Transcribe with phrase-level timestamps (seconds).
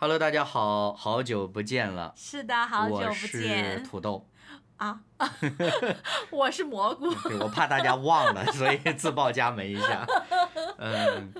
[0.00, 2.12] Hello，大家好，好久不见了。
[2.14, 4.24] 是的，好久不我是见土豆，
[4.76, 5.00] 啊！
[6.30, 10.06] 我是蘑菇， 对我怕大家忘了， 所以自报家门一下。
[10.78, 11.32] 嗯，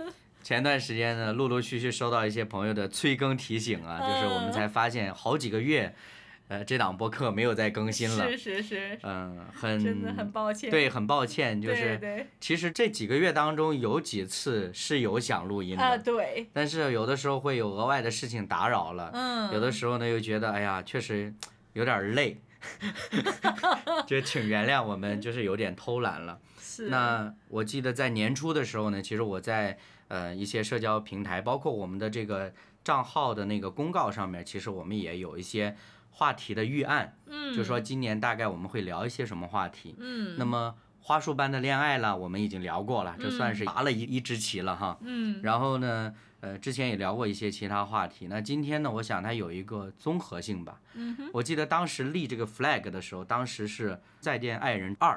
[0.42, 5.94] 前段时间呢，陆陆续续收到一些朋友的催更提醒啊，就是我们才发现好几个月，
[6.48, 8.30] 呃，这档播客没有再更新了。
[8.30, 10.70] 是是是，嗯，很真的很抱歉。
[10.70, 19.10] 对，很抱歉， 就是对其实这几个月当中有几次是有想录音啊，的，对，但是有的时候会有额外的事情打扰了。
[19.12, 21.34] 嗯，有的时候呢，又觉得哎呀，确实
[21.74, 22.40] 有点累，
[24.08, 26.40] 就请原谅我们，就是有点偷懒了。
[26.58, 29.76] 是那我记得在年初的时候呢，其实我在
[30.08, 35.76] 呃一些社交平台，包括我们的这个账号的那个公告上面，其实我们也有一些
[36.18, 39.94] 话题的预案，嗯，就说今年大概我们会聊一些什么话题。
[40.00, 44.98] 嗯，那么花束般的恋爱了，我们已经聊过了，这算是拔了一一支旗了哈。
[45.02, 48.26] 嗯然后呢，呃，之前也聊过一些其他话题。
[48.26, 50.80] 那今天呢，我想它有一个综合性吧。
[50.94, 55.14] 嗯，我记得当时立这个 flag 的时候，当时是《再见爱人二》，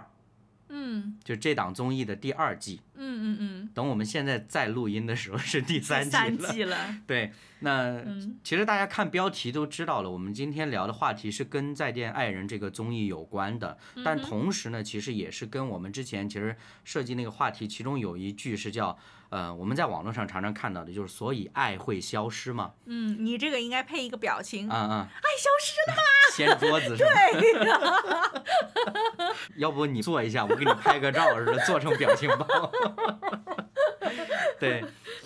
[0.71, 2.81] 嗯就这档综艺的第二季。
[2.95, 6.11] 嗯嗯嗯，等我们现在再录音的时候是第三季了。
[6.11, 18.97] 三季了，对，那嗯其实大家看标题都知道了，我们今天聊的话题是跟《再见爱人》这个综艺有关的，但同时呢，其实也是跟我们之前其实设计那个话题，其中有一句是叫
[19.31, 26.03] 呃，我们在网络上常常看到的，就是所以爱会消失嘛，嗯，你这个应该配一个表情，啊啊，爱消失了吗？
[26.35, 27.11] 掀桌子是吧？
[27.39, 31.25] 对， 要不你做一下，我给你拍个照
[31.65, 32.71] 做成表情包。
[34.59, 34.83] 对，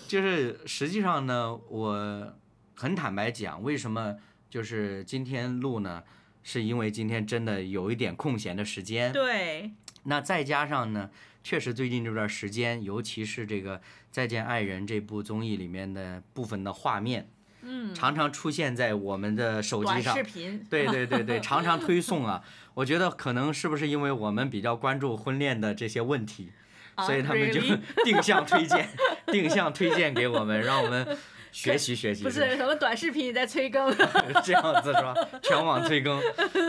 [0.08, 2.34] 就是实际上呢，我
[2.76, 4.16] 很坦白讲，为什么
[4.50, 6.04] 就是今天录呢？
[6.48, 9.72] 是因为今天真的有一点空闲的时间，对，
[10.04, 11.10] 那再加上呢，
[11.46, 13.78] 确实最近这段时间，尤其是这个
[14.10, 17.30] 《再见爱人》这部综艺里面的部分的画面，
[17.62, 20.24] 嗯，常常出现在我们的手机上短视。
[20.24, 22.44] 频，对对对对， 常常推送啊。
[22.74, 26.52] 我觉得可能是不是因为我们比较关注婚恋的这些问题，
[26.96, 27.62] 啊所以他们就
[28.04, 28.90] 定向推荐，
[29.28, 31.08] 定向推荐给我们，让我们
[31.56, 32.24] 学习 学习。
[32.24, 33.90] 不是什么短视频也在催更，
[34.44, 35.16] 这样子是吧？
[35.42, 36.20] 全网催更，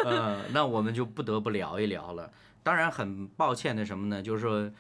[0.07, 2.31] 嗯，那我们就不得不聊一聊了。
[2.63, 4.23] 当然很抱歉的什么呢？
[4.23, 4.61] 就是说，《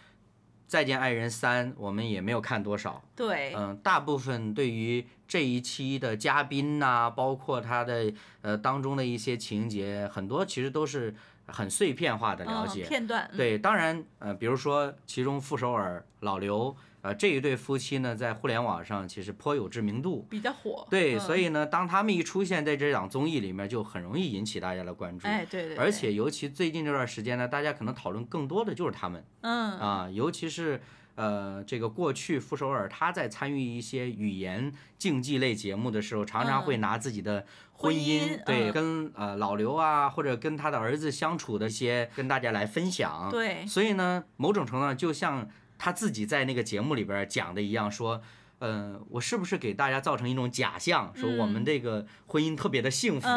[0.66, 8.12] 再见爱人三》我们也没有看多少，对，嗯、大部分对于这一期的嘉宾呐、包括他的
[8.42, 11.14] 呃当中的一些情节，很多其实都是
[11.46, 12.84] 很碎片化的了嗯解。
[12.86, 20.26] 片段，嗯，对，当然，呃，比如说其中傅首尔、老刘，呃，这一对夫妻呢，在互联网上其实颇有知名度。
[20.28, 25.26] 比较火，对，嗯所以呢，当他们一出现在这档综艺里面，就很容易引起大家的关注。
[25.26, 30.80] 哎，对对，对，而且尤其最近这段时间呢，大家可能讨论更多的就是他们嗯，啊，尤其是
[31.14, 43.28] 呃，这个过去傅首尔他在参与一些语言竞技类节目的时候，常常会拿自己的婚姻对，嗯跟呃老刘啊，或者跟他的儿子相处的一些，跟大家来分享。
[43.30, 48.22] 对，所以呢，某种程度上就像他自己在那个节目里边讲的一样，说，
[48.58, 53.28] 呃，我是不是给大家造成一种假象，说我们这个婚姻特别的幸福，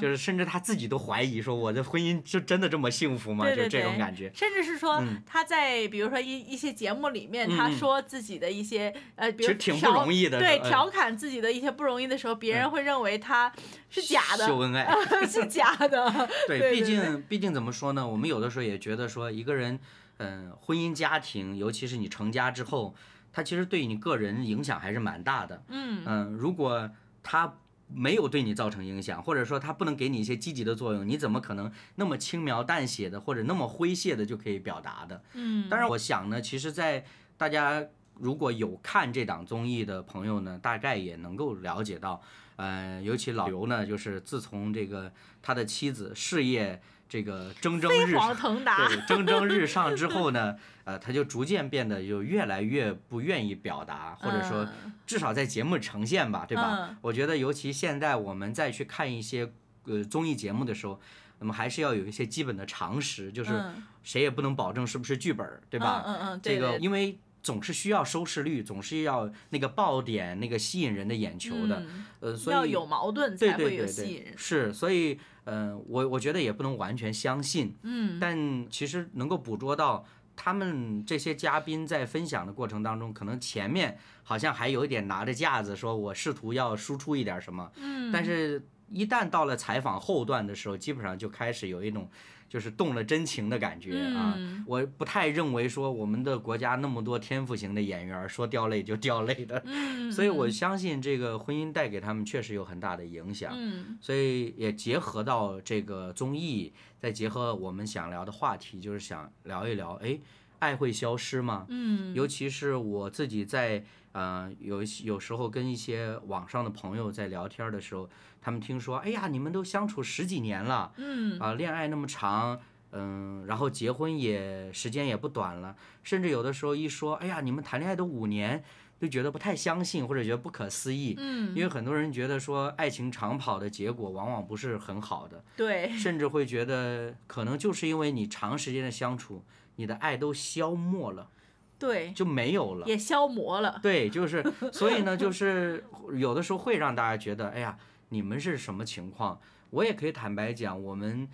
[0.00, 3.50] 就是甚至他自己都怀疑说，我的婚姻就真的这么幸福吗？
[3.50, 4.30] 就这种感觉。
[4.32, 5.20] 甚至是说嗯。
[5.26, 13.52] 他在比如说一一些节目里面，他说自己的一些呃，比如其实挺不容易的对，调侃自己的一些不容易的时候，别人会认为他
[13.90, 14.86] 是假的，秀恩爱，
[15.26, 18.06] 是假的， 对毕竟毕竟怎么说呢？
[18.06, 19.80] 我们有的时候也觉得说，一个人，
[20.22, 22.94] 嗯、婚姻家庭，尤其是你成家之后，
[23.32, 25.62] 他其实对你个人影响还是蛮大的。
[25.68, 26.90] 嗯嗯，如果
[27.22, 27.58] 他
[27.94, 35.22] 没有对你造成影响，或者说他不能给你一些积极的作用，你怎么可能那么轻描淡写的或者那么诙谐的就可以表达的？
[35.34, 37.04] 嗯，当然，我想呢，其实，在
[37.36, 37.84] 大家
[38.18, 42.22] 如果有看这档综艺的朋友呢，大概也能够了解到，
[42.56, 45.12] 呃，尤其老刘呢，就是自从这个
[45.42, 46.80] 他的妻子事业
[47.12, 48.34] 这个蒸蒸日飞黄上。
[48.34, 56.88] 腾达，对，蒸蒸日 上之后呢，呃，他就逐渐变得就越来越不愿意表达，或者说嗯至少在节目呈现吧，对吧？
[56.88, 59.52] 嗯我觉得尤其现在我们再去看一些
[59.84, 60.98] 呃综艺节目的时候，
[61.38, 66.02] 那么还是要有一些基本的常识，就是嗯谁也不能保证是不是剧本儿，对吧？
[66.06, 78.18] 嗯嗯嗯，这个因为总是需要收视率，总是要那个爆点，那个吸引人的眼球的，嗯呃，所以要有矛盾对才会有对对对吸引人，是，所以呃，我我觉得也不能完全相信，嗯。
[78.20, 80.04] 但其实能够捕捉到
[80.36, 92.08] 他们这些嘉宾在分享的过程当中，可能前面好像还有一点拿着架子，说我试图要输出一点什么，嗯，但是一旦到了采访后段的时候，基本上就开始有一种
[92.52, 94.34] 就是动了真情的感觉啊。
[94.36, 103.54] 嗯我不太认为说我们的国家那么多天赋型的演员儿，说掉泪就掉泪的， 嗯，所以我相信这个婚姻带给他们确实有很大的影响。
[103.56, 110.20] 嗯所以也结合到这个综艺，再结合我们想聊的话题，就是想聊一聊，哎，
[110.58, 111.64] 爱会消失吗？
[111.70, 113.82] 嗯尤其是我自己在
[114.12, 118.08] 呃有有时候跟一些网上的朋友在聊天的时候，
[118.42, 122.60] 他们听说，哎呀，你们都相处十几年了，嗯啊，恋爱那么长，
[122.90, 128.62] 嗯，然后结婚也时间也不短了，甚至有的时候一说，哎呀，你们谈恋爱都五年，
[129.00, 131.14] 就觉得不太相信或者觉得不可思议。
[131.18, 139.44] 嗯，因为很多人觉得说爱情长跑的结果往往不是很好的，对，甚至会觉得可能就是因为你长时间的相处，
[139.76, 141.30] 你的爱都消磨了，
[141.78, 142.86] 对，就没有了。
[142.86, 143.78] 也消磨了。
[143.82, 145.84] 对，就是所以呢，就是
[146.14, 147.76] 有的时候会让大家觉得，哎呀，
[148.12, 149.40] 你们是什么情况？
[149.70, 151.26] 我也可以坦白讲，我们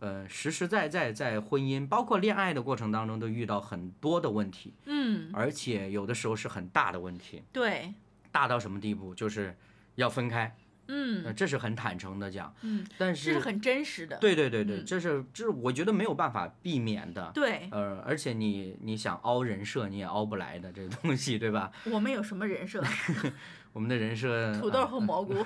[0.00, 7.94] 呃实实在在在婚姻，包括恋爱的过程当中，都遇到很多的问题，嗯，而且有的时候是很大的问题，对，
[8.30, 9.14] 大到什么地步？
[9.14, 9.56] 就是
[9.94, 10.54] 要分开，
[10.88, 14.18] 嗯呃，这是很坦诚的讲，嗯，但是这是很真实的。
[14.18, 17.30] 对对对对，嗯这是这是我觉得没有办法避免的。
[17.32, 21.72] 对，呃，而且你你想凹人设，你也凹不来的这个东西，对吧？
[21.90, 22.84] 我们有什么人设？
[23.76, 25.34] 我们的人设土豆啊和蘑菇。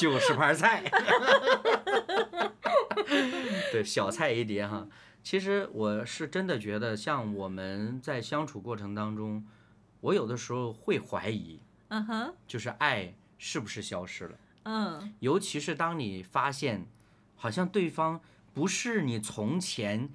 [0.00, 0.80] 九十盘菜，
[3.70, 4.88] 对，小菜一碟哈。
[5.22, 9.44] 其实我是真的觉得，像我们在相处过程当中，
[10.00, 14.38] 我有的时候会怀疑，嗯哼，就是爱是不是消失了。
[14.62, 16.86] 嗯尤其是当你发现，
[17.34, 18.22] 好像对方
[18.54, 20.08] 不是你从前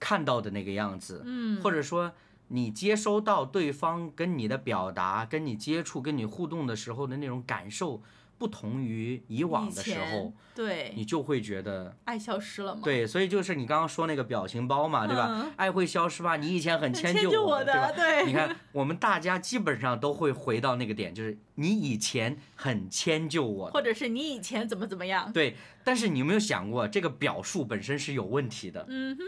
[0.00, 2.14] 看到的那个样子，嗯，或者说
[2.54, 8.02] 你接收到对方跟你的表达、跟你接触、跟你互动的时候的那种感受
[8.36, 11.96] 不同于以往的时候，对，你就会觉得。
[12.04, 12.82] 爱消失了吗？
[12.84, 15.28] 对，所以就是你刚刚说那个表情包嘛，对吧？
[15.30, 16.36] 嗯爱会消失吧？
[16.36, 17.92] 你以前很迁就迁就我的，对吧，？
[17.96, 25.32] 对，你看， 我们大家基本上都会回到那个点，就是你以前很迁就我，或者是你以前怎么怎么样？
[25.32, 25.56] 对。
[25.84, 28.84] 但是你有没有想过，这个表述本身是有问题的？
[28.88, 29.22] 嗯哼，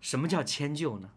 [0.00, 1.10] 什么叫迁就呢？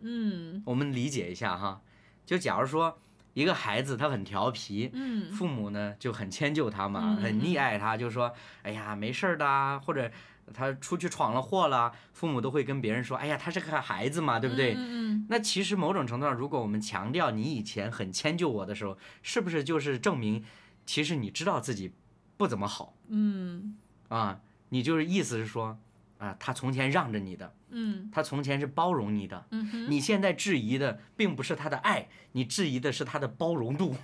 [0.00, 1.80] 嗯我们理解一下哈。
[2.24, 2.98] 就假如说
[3.34, 8.32] 一个孩子他很调皮，嗯父母呢就很迁就他嘛，嗯很溺爱他，就说
[8.62, 10.10] 哎呀没事儿的啊，或者
[10.54, 14.74] 他出去闯了祸了，父母都会跟别人说，哎呀他是个孩子嘛，对不对？
[14.74, 20.44] 嗯嗯那其实某种程度上，如果我们强调你以前很迁就我的时候，是不是就是证明，
[20.84, 21.92] 其实你知道自己
[22.36, 23.76] 不怎么好嗯
[24.08, 24.40] 啊？
[24.68, 25.78] 你就是意思是说，
[26.26, 33.94] 啊，他从前让着你的，嗯他从前是包容你的，嗯哼，你现在质疑的并不是他的爱，你质疑的是他的包容度，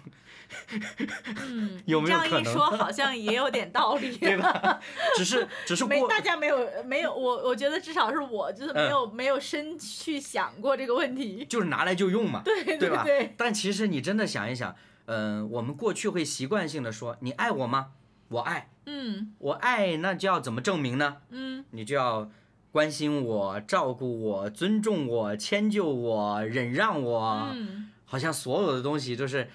[1.48, 4.80] 嗯， 有没有可能这样一说，好像也有点道理， 对吧？
[5.16, 11.44] 只是只是过，没大家没有没有我我觉得至少是我就是没嗯有、没有深去想过这个问题。
[11.48, 14.74] 就是拿来就用嘛，对对吧对，但其实你真的想一想，
[15.06, 17.92] 嗯、我们过去会习惯性的说，你爱我吗？
[18.28, 21.18] 我爱，嗯我爱，那就要怎么证明呢？
[21.30, 22.30] 嗯你就要
[22.70, 29.48] 关心我、照顾我、尊重我、迁就我、忍让我，嗯，好像所有的东西都是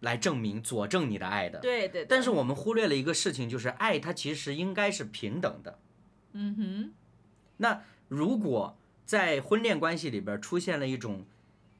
[0.00, 1.58] 来证明、佐证你的爱的。
[1.60, 2.04] 对对。
[2.04, 5.78] 但是我们忽略了一个事情，就是爱它其实应该是平等的。
[6.32, 6.92] 嗯哼，
[7.58, 11.24] 那如果在婚恋关系里边出现了一种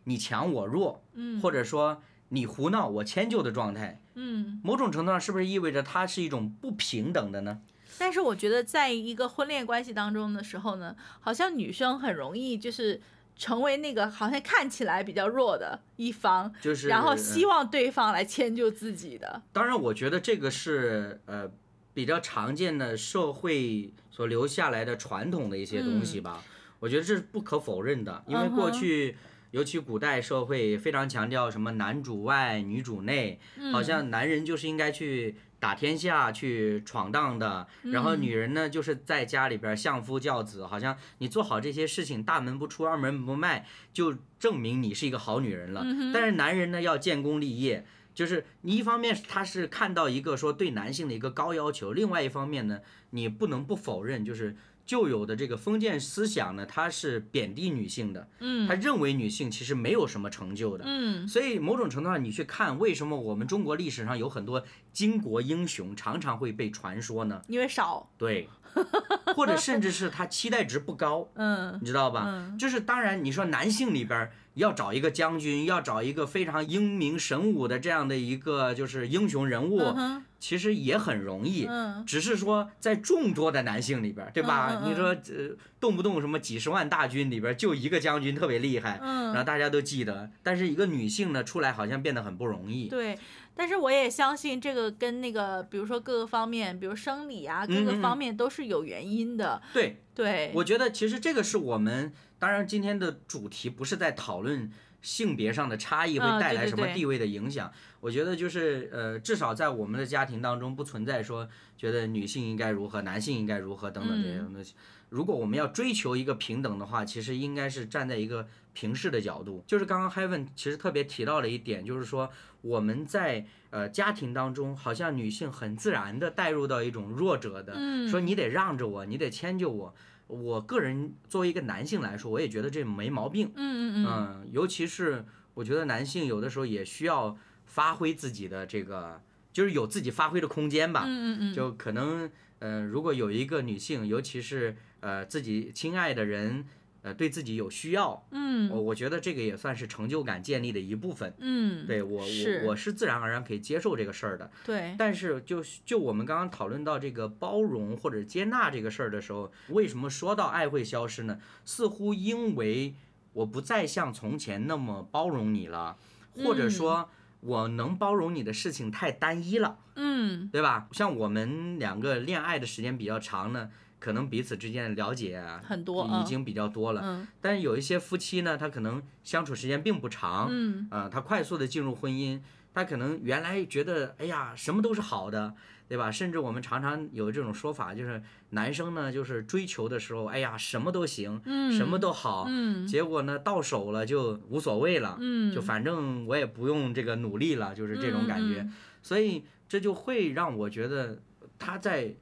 [0.04, 2.00] 你强我弱，嗯或者说
[2.36, 7.60] 你胡闹我迁就的状态，嗯，某种程度上是不是意味着它是一种不平等的呢？
[7.98, 13.00] 但是我觉得在一个婚恋关系当中的时候呢，好像女生很容易就是
[13.36, 19.40] 成为那个好像看起来比较弱的一方，就是然后嗯希望对方来迁就自己的。
[19.52, 21.50] 当然，我觉得这个是呃
[21.94, 26.44] 比较常见的社会所留下来的传统的一些东西吧。
[26.80, 29.16] 我觉得这是不可否认的，因为过去。
[29.50, 45.82] 尤其古代社会非常强调什么男主外女主内，嗯好像男人就是应该去打天下、去闯荡的，然后嗯女人呢就是在家里边相夫教子，好像你做好这些事情，大门不出二门不迈，就证明你是一个好女人了。
[45.84, 54.54] 嗯但是男人呢要建功立业，就是你一方面他是看到一个说对男性的一个高要求，另外一方面呢，你不能不否认，就是
[54.86, 60.84] 旧有的这个封建思想呢，它是贬低女性的，嗯他认为女性其实没有什么成就的。
[60.86, 64.62] 嗯所以某种程度上，你去看为什么我们中国历史上有很多
[64.94, 67.42] 巾帼英雄常常会被传说呢？
[67.48, 68.48] 因为少，对，
[69.34, 72.24] 或者甚至是他期待值不高，嗯你知道吧？
[72.26, 81.66] 嗯就是当然，你说男性里边要找一个将军，要找一个非常英明神武的这样的一个就是英雄人物，嗯其实也很容易。
[81.68, 84.68] 嗯只是说在众多的男性里边，对吧？
[84.70, 90.30] 嗯嗯嗯你说呃，动不动什么几十万大军里边就一个将军特别厉害，然后嗯，大家都记得。
[90.42, 92.88] 但是一个女性呢，出来好像变得很不容易。
[92.88, 93.18] 对。
[93.56, 99.62] 但是我也相信这个跟那个，比如说各个方面，比如生理啊，各个方面都是有原因的。
[99.72, 104.70] 对，对，我觉得其实这个是我们，当然今天的主题不是在讨论
[105.00, 107.72] 性别上的差异会嗯带来什么地位的影响。
[108.00, 111.48] 我觉得就是呃，至少在我们的家庭当中不存在说
[111.78, 114.74] 觉得女性应该如何，男性应该如何等等这些嗯东西。
[115.08, 119.62] 如果我们要追求一个平等的话，其实应该是站在一个平视的角度。
[119.64, 122.28] 就是刚刚 Heaven 其实特别提到了一点，就是说
[122.66, 129.94] 我们在呃家庭当中，好像女性很自然的带入到一种弱者的，嗯说你得让着我，你得迁就我。
[130.28, 133.52] 我个人作为一个男性来说，我也觉得这没毛病。
[133.54, 141.04] 嗯嗯嗯嗯，尤其是我觉得男性有的时候也需要发挥自己的这个，就是有自己发挥的空间吧。
[141.06, 146.66] 嗯嗯嗯，就可能，呃，如果有一个女性，尤其是呃自己亲爱的人，
[147.06, 151.32] 呃对自己有需要，嗯我我觉得这个也算是成就感建立的一部分。
[151.38, 154.50] 嗯，对我我我是自然而然可以接受这个事儿的。
[154.64, 161.38] 对，但是就就我们刚刚讨论到这个包容或者接纳这个事儿的时候，为什么说到爱会消失呢？
[161.64, 162.96] 似乎因为
[163.34, 165.96] 我不再像从前那么包容你了，
[166.34, 167.08] 或者嗯说
[167.38, 170.88] 我能包容你的事情太单一了，嗯对吧？
[170.90, 176.20] 像我们两个恋爱的时间比较长呢，可能彼此之间的了解啊很多嗯。
[176.20, 177.00] 已经比较多了。
[177.04, 177.28] 嗯。
[177.40, 180.86] 但是有一些夫妻呢，他可能相处时间并不长，嗯。
[180.90, 182.40] 啊、他快速的进入婚姻，
[182.74, 185.54] 他可能原来觉得，哎呀，什么都是好的，
[185.88, 186.10] 对吧？
[186.10, 192.86] 甚至我们常常有这种说法，就是男生呢，就是追求的时候，哎呀，什么都行，嗯，什么都好，嗯。
[192.86, 198.60] 结果呢，到手了就无所谓了，嗯，就反正我也不用这个努力了，就是这种感觉。
[198.60, 198.72] 嗯。
[199.02, 201.20] 所以这就会让我觉得
[201.58, 202.14] 他在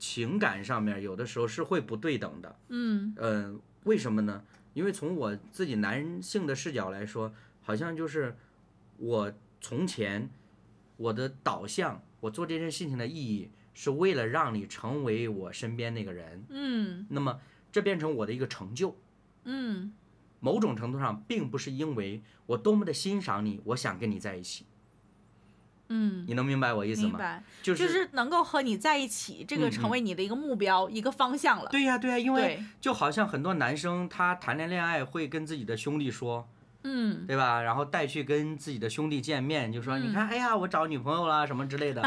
[0.00, 2.56] 情感上面有的时候是会不对等的。
[2.70, 3.54] 嗯呃，
[3.84, 4.42] 为什么呢？
[4.72, 8.34] 因为从我自己男性的视角来说，好像就是
[8.96, 10.30] 我从前
[10.96, 16.44] 我的导向，我做这件事情的意义是为了让你成为我身边那个人。
[16.48, 17.40] 嗯那么
[17.70, 18.96] 这变成我的一个成就，
[19.44, 19.92] 嗯
[20.40, 24.64] 某种程度上并不是因为我多么的欣赏你，我想跟你在一起。
[25.92, 27.08] 嗯，你能明白我意思吗？
[27.10, 31.68] 明白，就就是能够和你在一起，这个成为你的一个目标，一个方向了。
[31.70, 36.48] 对呀、对呀、因为，就好像很多男生他谈恋恋爱会跟自己的兄弟说，
[36.84, 37.60] 嗯对吧？
[37.62, 42.02] 然后带去跟自己的兄弟见面，就说、嗯你看，哎呀，我找女朋友啦什么之类的，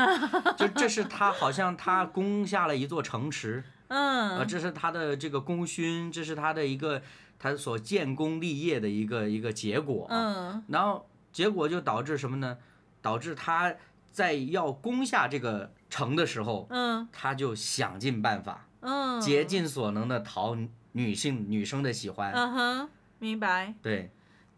[0.57, 7.01] 就这是他好像他攻下了一座城池， 呃，嗯这是他的这个功勋，这是他的一个
[7.37, 10.07] 他所建功立业的一个一个结果。
[10.09, 12.57] 嗯然后结果就导致什么呢？
[13.03, 13.75] 导致他
[14.11, 17.07] 在要攻下这个城的时候，嗯。
[17.11, 20.57] 他就想尽办法，嗯，竭尽所能的讨
[20.93, 22.31] 女性女生的喜欢。
[22.33, 24.11] 嗯哼，明白，对，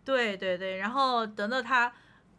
[0.05, 1.91] 对对对，然后等到他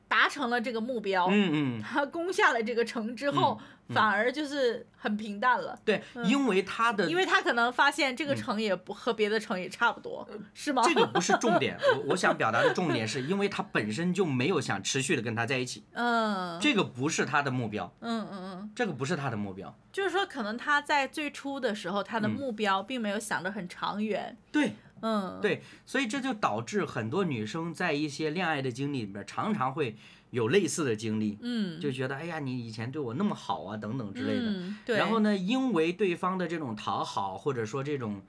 [0.08, 10.82] 达成了这个目标，嗯嗯， 他攻下了这个城之后，反而就是很平淡了，对，因为他的因为他可能发现这个城也不和别的城也差不多，是吗？
[10.86, 19.76] 这个不是重点， 我我想表达的重点是因为他本身就没有想持续的跟他在一起，嗯这个不是他的目标，嗯嗯嗯，这个不是他的目标。
[19.92, 22.30] 就是说可能他在最初的时候，他的嗯。
[22.36, 29.96] 目标并没有想得很长远，对嗯，对，所以这就导致很多女生在一些恋爱的经历里边，常常会
[30.30, 34.50] 有类似的经历，嗯，就觉得哎呀，你以前对我那么好啊，等等之类的。
[34.50, 38.22] 嗯，对，然后呢，因为对方的这种讨好，或者说这种，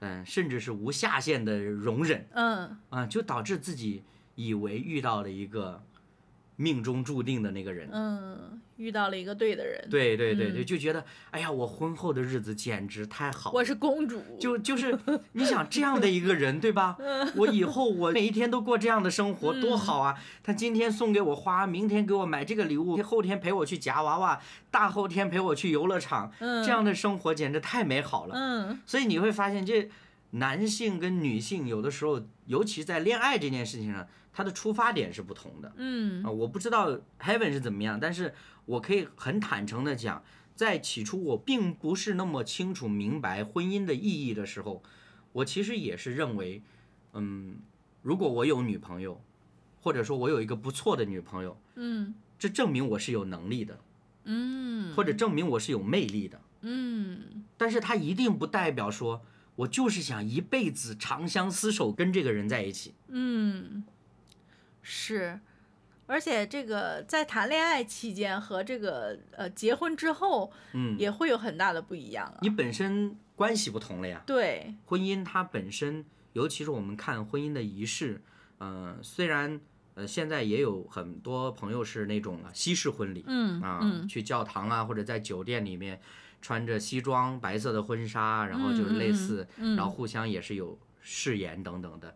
[0.00, 4.02] 嗯，甚至是无下限的容忍嗯啊，就导致自己
[4.34, 5.82] 以为遇到了一个
[6.56, 7.88] 命中注定的那个人。
[7.92, 13.54] 嗯，遇到了一个对的人，对对对对，嗯就觉得哎呀，我婚后的日子简直太好了。
[13.54, 14.98] 我是公主，就就 是
[15.32, 16.96] 你想这样的一个人，对吧？
[17.36, 20.18] 我以后我每一天都过这样的生活，多好啊！
[20.42, 28.34] 他今天送给我花，明天给我买这个礼物，后天陪我去夹娃娃，大后天陪我去游乐场，嗯，这样的生活简直太美好了。
[28.34, 29.90] 嗯所以你会发现，这
[30.30, 35.72] 男性跟女性有的时候，尤其在恋爱这件事情上，他的出发点是不同的。
[35.76, 38.32] 嗯啊，我不知道 Heaven 是怎么样，但是
[38.70, 40.22] 我可以很坦诚的讲，
[40.54, 44.82] 在起初我并不是那么清楚明白婚姻的意义的时候，
[45.32, 46.62] 我其实也是认为，
[47.14, 47.56] 嗯，
[48.02, 49.20] 如果我有女朋友，
[49.80, 53.80] 或者说我有一个不错的女朋友，嗯这证明我是有能力的，
[54.24, 56.40] 嗯，或者证明我是有魅力的。
[56.62, 59.22] 嗯但是它一定不代表说
[59.56, 62.94] 我就是想一辈子长相厮守，跟这个人在一起。
[63.08, 63.84] 嗯，
[64.82, 65.40] 是，
[66.10, 72.38] 而且这个在谈恋爱期间和这个呃结婚之后，嗯，也会有很大的不一样啊。
[72.42, 74.20] 你本身关系不同了呀。
[74.26, 78.20] 对，婚姻它本身，尤其是我们看婚姻的仪式，
[78.58, 79.60] 呃，虽然
[79.94, 86.00] 呃现在也有很多朋友是那种西式婚礼，嗯啊，嗯去教堂啊或者在酒店里面
[86.42, 92.12] 穿着西装、白色的婚纱，然后就是类似，嗯嗯嗯然后互相也是有誓言等等的。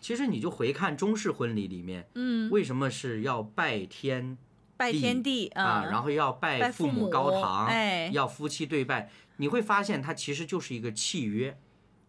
[0.00, 4.38] 其实你就回看中式婚礼里面，嗯，为什么是要拜天
[4.76, 8.08] 拜天地啊，然后后要拜拜父父母高堂，哎。
[8.12, 11.58] 要夫妻对拜，你会发现它其实就是一个契约。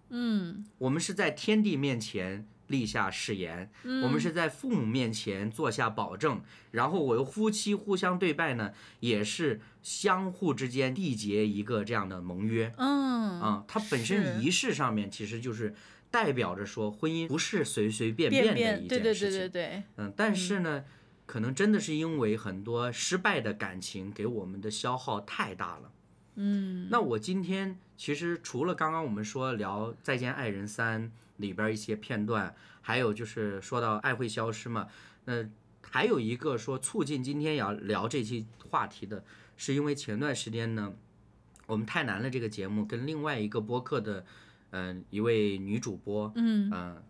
[0.10, 0.65] 嗯。
[0.77, 6.41] 我们是在天地面前立下誓言，嗯，我们是在父母面前做下保证，
[6.72, 13.63] 然后我又夫妻互相对拜呢，也是相互之间缔结一个这样的盟约嗯啊。
[13.67, 15.74] 它本身仪式上面其实就是
[16.11, 19.39] 代表着说，婚姻不是随随便便的，一对对件事情。
[19.39, 20.83] 对对对，嗯，但是呢，
[21.25, 25.91] 可能真的是因为很多失败的感情给我们的消耗太大了。
[26.41, 34.87] 嗯那我今天其实除了刚刚我们说聊《再见爱人三》里边一些片段，还有就是说到爱会消失嘛，
[35.25, 35.49] 那
[35.81, 39.23] 还有一个说促进今天要聊这期话题的，
[39.57, 40.93] 是因为前段时间呢，
[41.65, 44.25] 我们太难了这个节目跟另外一个播客的，
[44.71, 47.03] 嗯、一位女主播，嗯嗯、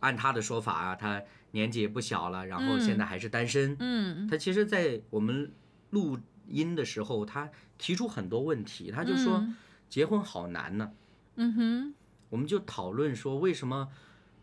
[0.00, 5.52] 按她的说法啊，她年纪也不小了，然后现在还是单身，嗯她其实，在我们
[5.90, 6.18] 录
[6.48, 9.38] 音的时候，她提出很多问题，她就说。
[9.38, 9.56] 嗯
[9.86, 10.90] 结婚好难呢。
[11.36, 11.94] 嗯哼
[12.28, 13.90] 我们就讨论说，为什么，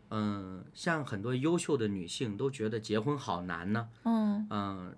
[0.08, 3.88] 嗯、像很多优秀的女性都觉得结婚好难呢？
[4.04, 4.96] 嗯嗯、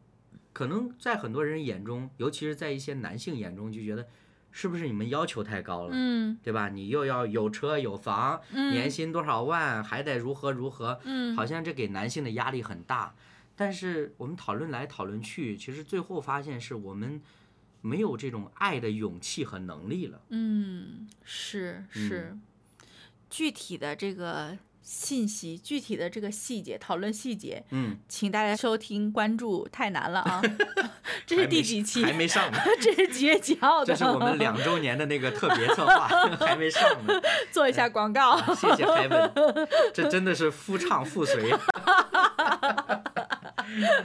[0.52, 4.06] 可能在很多人眼中，尤其是在一些男性眼中，就觉得
[4.56, 6.68] 是不是你们要求太高了，嗯对吧？
[6.68, 13.12] 你又要有车有房，年薪多少万，还得如何如何，嗯好像这给男性的压力很大。
[13.56, 17.20] 但是我们讨论来讨论去，其实最后发现是我们
[17.80, 20.20] 没有这种爱的勇气和能力了。
[20.28, 22.38] 嗯，是是，
[23.28, 30.42] 具体的这个信息，具体的这个细节，讨论细节，嗯，请大家收听关注，太难了啊！
[31.26, 32.04] 这是第几期？
[32.04, 32.58] 还没上呢。
[32.82, 33.86] 这是几月几号的？
[33.86, 36.06] 这是我们两周年的那个特别策划，
[36.38, 37.14] 还没上呢。
[37.50, 38.36] 做一下广告。
[38.54, 41.50] 谢谢 Heaven，这真的是夫唱妇随。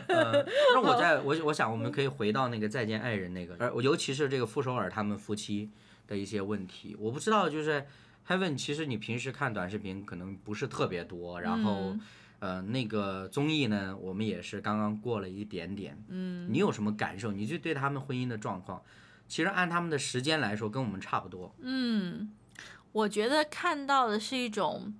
[0.08, 5.70] 呃，那我在我我想我们可以回到那个再见爱人那个，而尤其是这个傅首尔他们夫妻
[6.08, 7.86] 的一些问题，我不知道就是
[8.30, 11.92] Heaven，其实你平时看短视频可能不是特别多，然后。
[11.92, 12.02] 嗯
[12.42, 16.02] 呃，那个综艺呢，我们也是刚刚过了一点点。
[16.08, 17.34] 嗯，你有什么感受？
[17.34, 18.82] 你就对他们婚姻的状况，
[19.28, 21.54] 其实按他们的时间来说，跟我们差不多。
[21.60, 22.32] 嗯，
[22.94, 24.96] 我觉得看到的是一种，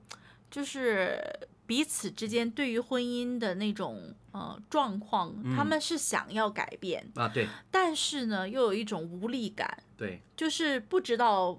[0.52, 1.18] 就是
[1.66, 11.58] 彼此之间对于婚姻的那种呃状况，他们是想要改变，啊，对但是呢，又有一种无力感，对，就是不知道。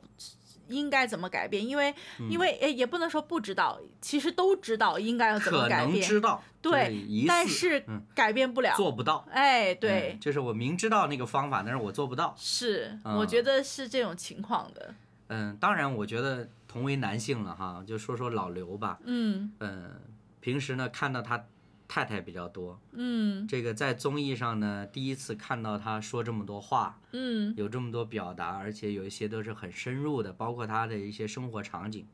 [0.70, 1.66] 应该怎么改变？
[1.66, 1.94] 因为，
[2.30, 8.74] 因为诶，也不能说不知道，其实都知道应该要怎么可能改变，知道，对但是嗯改变不了。
[8.76, 9.26] 做不到。
[9.30, 12.34] 哎，对嗯，就是我明知道那个方法，但是我做不到。
[12.38, 14.94] 是，嗯我觉得是这种情况的。
[15.28, 18.98] 嗯，当然，我觉得同为男性了哈，就说说老刘吧。
[19.04, 19.92] 嗯嗯，
[20.40, 21.44] 平时呢看到他
[21.92, 32.06] 太太比较多，嗯这个在综艺上呢第一次看到他说这么多话，嗯有这么多表达，而且有一些都是很深入的，包括他的一些生活场景。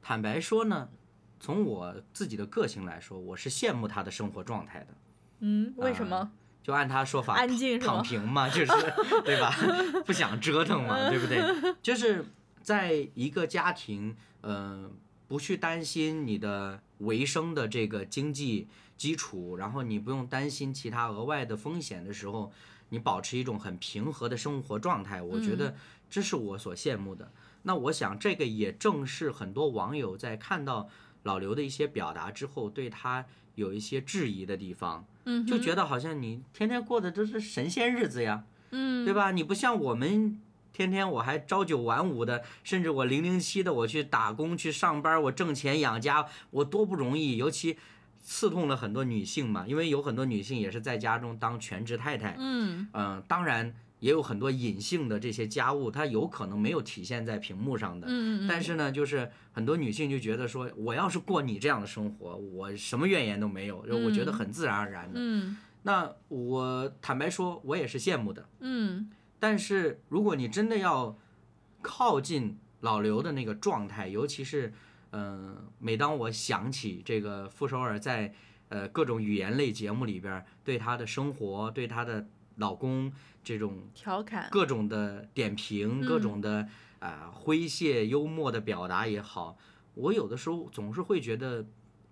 [0.00, 0.88] 坦白说呢，
[1.40, 4.86] 从我自己的个性来说，我是羡慕他的生活状态的。
[5.40, 6.30] 嗯，为什么？
[6.62, 8.72] 就按他说法，安静躺平嘛，就是
[9.26, 9.52] 对吧？
[10.06, 11.74] 不想折腾嘛，对不对？
[11.82, 12.24] 就是
[12.62, 14.88] 在一个家庭，呃，
[15.26, 22.52] 不去担心你的维生的这个经济基础，然后你不用担心其他额外的风险的时候，
[22.90, 25.74] 你保持一种很平和的生活状态，我觉得
[26.10, 27.30] 这是我所羡慕的。
[27.62, 30.88] 那我想，这个也正是很多网友在看到
[31.22, 35.04] 老刘的一些表达之后，对他有一些质疑的地方。
[35.24, 39.30] 嗯，就觉得好像你天天过的都是神仙日子呀，嗯，对吧？
[39.30, 40.40] 你不像我们
[40.72, 47.36] 天天我还朝九晚五的，甚至我零零七的我去打工去上班，我挣钱养家，我多不容易。
[47.36, 47.76] 尤其
[48.30, 58.06] 刺痛了很多女性嘛，因为有很多女性也是在家中当全职太太，嗯嗯、当然也有很多隐性的这些家务，它有可能没有体现在屏幕上的。
[58.06, 65.14] 嗯嗯，但是呢，就是很多女性就觉得说，我要是过你这样的生活，我什么怨言都没有，就我觉得很自然而然的。
[65.18, 68.46] 嗯那我坦白说，我也是羡慕的。
[68.60, 71.16] 嗯但是如果你真的要
[71.80, 74.74] 靠近老刘的那个状态，尤其是，
[75.12, 78.34] 嗯、每当我想起这个傅首尔在
[78.68, 86.68] 呃各种语言类节目里边儿对她的生活、对她的老公这种调侃，各种的点评，各种的
[86.98, 89.56] 啊、诙谐幽默的表达也好，
[89.94, 91.64] 我有的时候总是会觉得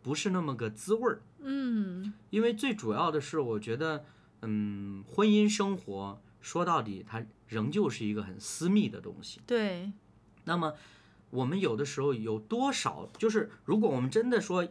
[0.02, 1.22] 不是那么个滋味儿。
[1.40, 4.04] 嗯因为最主要的是，我觉得，
[4.42, 9.40] 嗯，婚姻生活说到底，它仍旧是一个很私密的东西。
[9.46, 9.92] 对，
[10.44, 10.74] 那么，
[11.36, 14.66] 我们有的时候有多少，就是如果我们真的说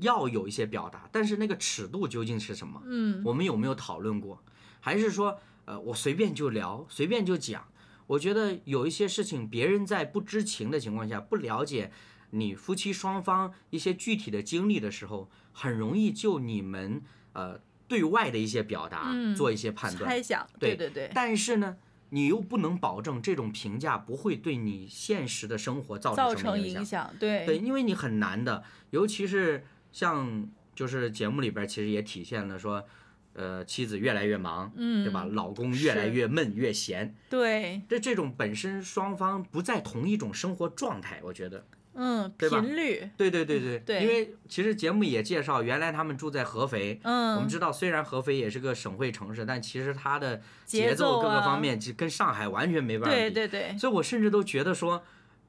[0.00, 2.82] 要有一些表达，但是那个尺度究竟是什么？
[2.86, 4.42] 嗯我们有没有讨论过？
[4.80, 7.66] 还是说，呃，我随便就聊，随便就讲？
[8.06, 11.92] 我觉得有一些事情，别人在不知情的情况下，不了解
[12.30, 17.02] 你夫妻双方一些具体的经历的时候，很容易就你们
[17.34, 20.10] 呃对外的一些表达嗯做一些判断。
[20.10, 21.76] 猜想，对对对对，但是呢，
[22.10, 26.82] 你又不能保证这种评价不会对你现实的生活造造成什么影响。
[26.82, 32.84] 影响，对对，因为你很难的，尤其是像就是节目里边其实也体现了说，
[33.32, 35.24] 呃，妻子越来越忙，嗯，对吧？
[35.24, 41.64] 老公越来越闷越闲，对，这这种本身双方不在同一种生活状态，我觉得，
[41.94, 47.00] 嗯，对吧频率，对对对对，对因为其实节目也介绍，原来他们住在合肥。
[47.02, 53.22] 嗯我们嗯，知道，虽然合肥也是个省会城市，但其实它的节节奏各个啊方面，其实跟上海完全没办法比。
[53.22, 55.02] 对对对，所以我甚至都觉得说，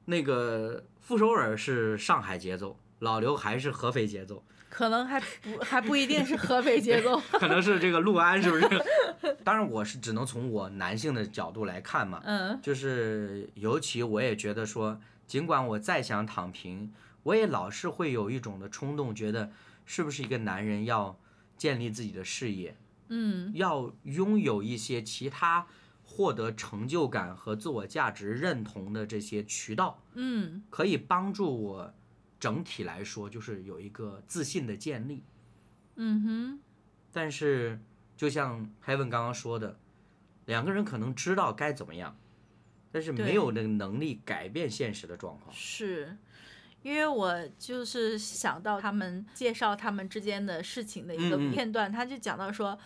[0.06, 8.66] 那个傅首尔是上海节奏，老刘还是合肥节奏，可能还不还不一定是合肥节奏， 可能是这个陆安，是不是？
[9.44, 14.98] 当然，我是只能从我男性的角度来看嘛，嗯就是尤其我也觉得说，
[15.32, 16.92] 尽管我再想躺平，
[17.22, 19.50] 我也老是会有一种的冲动，觉得
[19.86, 21.18] 是不是一个男人要
[21.56, 22.76] 建立自己的事业，
[23.08, 25.66] 嗯要拥有一些其他
[26.04, 30.02] 获得成就感和自我价值认同的这些渠道。
[30.12, 31.94] 嗯可以帮助我
[32.38, 35.24] 整体来说就是有一个自信的建立。
[35.96, 36.60] 嗯哼，
[37.10, 37.80] 但是
[38.18, 39.78] 就像 Heaven 刚刚说的，
[40.44, 42.14] 两个人可能知道该怎么样，
[42.92, 45.52] 但是没有那个能力改变现实的状况。
[45.52, 46.16] 是。
[46.82, 52.76] 因为我就是想到他们介绍他们之间的事情的一个嗯嗯片段，他就讲到说，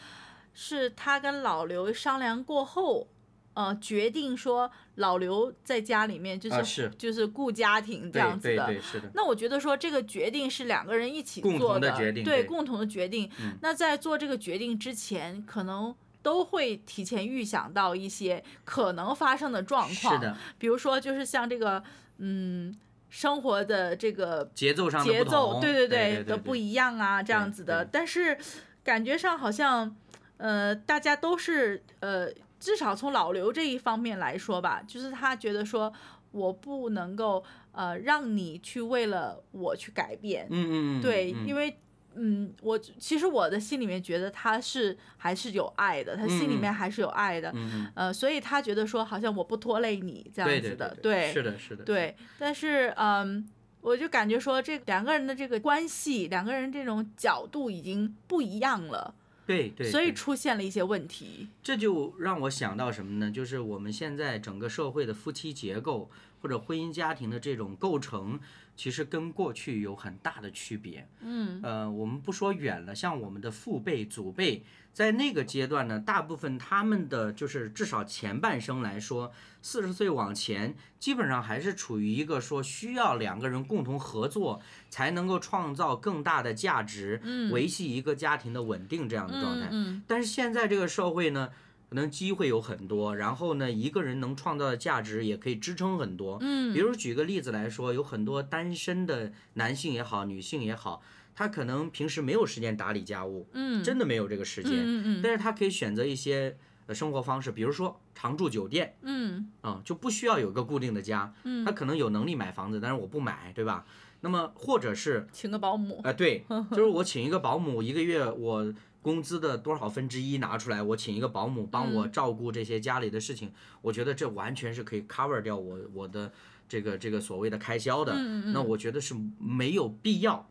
[0.53, 3.09] 是他跟老刘商量过后，
[3.55, 8.67] 呃，决定说老刘在家里面就是、啊是就是顾家庭这样子的。
[8.67, 13.31] 对对，是的，那我觉得说这个决定是两个人一起共做同的决定对对共同的决定。
[13.41, 21.81] 嗯那在做这个决定之前，可能都会提前预想到一些可能发生的状况，是的，比如说就是像这个
[22.19, 22.77] 嗯
[23.09, 27.85] 生活的这个节奏上的节奏，对对对对的不一样啊，这样子的。
[27.85, 28.37] 但是
[28.83, 29.97] 感觉上好像，
[30.39, 35.93] 呃，大家都是呃，至少从老刘这一方面来说吧，就是他觉得说
[36.33, 41.79] 我不能够呃让你去为了我去改变，嗯嗯嗯，对，嗯因为。
[42.17, 47.55] 嗯，我其实我的心里面觉得他是还是有爱的，他心里面还是有爱的，
[47.95, 53.47] 呃，所以他觉得说好像我不拖累你这样对对子的，对，是的，是的，对，但是嗯，
[53.81, 59.15] 我就感觉说这两个人的这个关系，两个人这种角度已经不一样了，
[59.47, 61.49] 对对，所以出现了一些问题。
[61.63, 63.31] 这就让我想到什么呢？
[63.31, 66.11] 就是我们现在整个社会的夫妻结构
[66.43, 68.39] 或者婚姻家庭的这种构成，
[68.77, 71.09] 其实跟过去有很大的区别。
[71.21, 84.61] 嗯呃，我们不说远了，像我们的父辈、祖辈，在那个阶段呢，大部分他们的就是至少前半生来说，四十岁往前，基本上还是处于一个说需要两个人共同合作，
[84.91, 89.69] 才能够创造更大的价值，嗯维系一个家庭的稳定这样的状态。
[89.71, 91.51] 嗯但是现在这个社会呢，
[91.89, 96.39] 可能机会有很多，然后呢，一个人能创造的价值也可以支撑很多。
[96.41, 96.75] 嗯。
[96.75, 101.01] 比如举个例子来说，有很多单身的男性也好，女性也好，
[101.35, 108.97] 他可能平时没有时间打理家务，嗯，真的没有这个时间，嗯嗯但是他可以选择一些呃生活方式，比如说常住酒店。
[109.03, 109.51] 嗯。
[109.61, 111.65] 啊、就不需要有个固定的家，嗯。
[111.65, 113.87] 他可能有能力买房子，但是我不买，对吧？
[114.23, 116.01] 那么或者是请个保姆。
[116.03, 118.75] 啊、对， 就是我请一个保姆，一个月我
[119.07, 126.33] 工资的多少分之一拿出来，我请一个保姆帮我嗯照顾这些家里的事情，我觉得这完全是可以 cover 掉我我的
[126.69, 128.15] 这个这个所谓的开销的。
[128.15, 130.51] 嗯嗯嗯那我觉得是没有必要。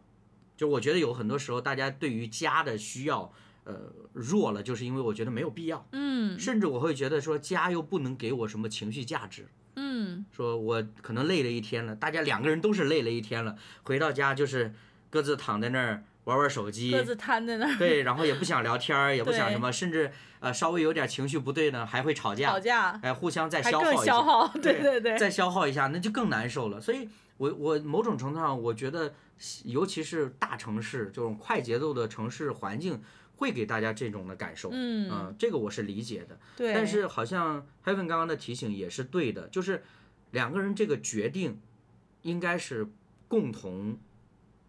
[0.56, 3.30] 就我觉得有很多时候大家对于家的需要，
[3.66, 9.48] 呃，弱了，就是因为我觉得没有必要，嗯甚至我会觉得说家又不能给我什么情绪价值。
[9.76, 14.74] 嗯说我可能累了一天了，大家两个人都是累了一天了，回到家就是
[15.10, 26.82] 各自躺在那儿玩玩手机，各自瘫在那儿对，然后也不想聊天儿，也不想什么，甚至呃稍微有点情绪不对呢，还会吵架吵，架，哎，互相再消耗一下，消耗，对对对对，再消耗一下，那就更难受了。
[26.82, 27.08] 所以
[27.38, 29.14] 我我某种程度上，我觉得，
[29.64, 33.02] 尤其是大城市这种快节奏的城市环境，
[33.36, 34.70] 会给大家这种的感受。
[34.72, 36.40] 嗯，这个我是理解的。
[36.58, 39.84] 对，但是好像 Heaven 刚刚的提醒也是对的，就是
[40.32, 41.60] 两个人这个决定
[42.24, 42.88] 应该是
[43.28, 43.98] 共同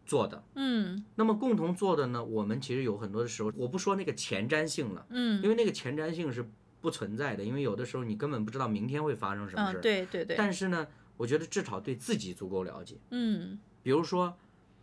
[0.06, 0.42] 做的。
[0.54, 6.48] 嗯那么共同做的呢，我们其实有很多的时候，我不说那个前瞻性了，嗯因为那个前瞻性是
[6.80, 9.80] 不存在的，因为有的时候你根本不知道明天会发生什么事嗯，儿。
[9.80, 12.96] 对对对，但是呢，我觉得至少对自己足够了解。
[13.10, 14.36] 嗯比如说，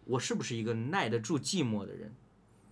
[0.05, 2.13] 我是不是一个耐得住寂寞的人？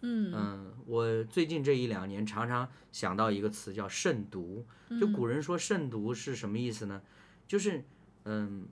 [0.04, 4.66] 嗯嗯，我最近这一两年常常想到一个词叫慎独。
[5.00, 7.02] 就嗯古人说慎独是什么意思呢？
[7.48, 7.84] 就是
[8.26, 8.66] 嗯，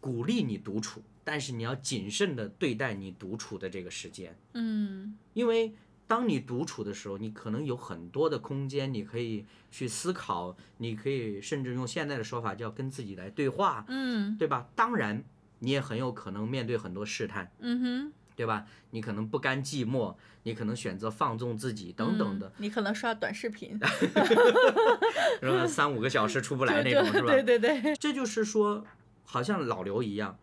[0.00, 5.74] 鼓励你独处，但是你要谨慎的对待你独处的这个时间，嗯因为
[6.06, 14.70] 当你独处的时候，你可能有很多的空间，你可以去思考，你可以甚至用现在的说法叫跟自己来对话，嗯对吧？
[14.74, 15.22] 当然，
[15.58, 17.52] 你也很有可能面对很多试探。
[17.58, 18.64] 嗯哼，对吧？
[18.92, 20.14] 你可能不甘寂寞，
[20.44, 23.78] 你可能选择放纵自己等等的嗯，，你可能刷短视频，
[25.42, 27.30] 然后三五个小时出不来那种，是吧？
[27.30, 28.82] 对对对，这就是说，
[29.24, 30.38] 好像老刘一样，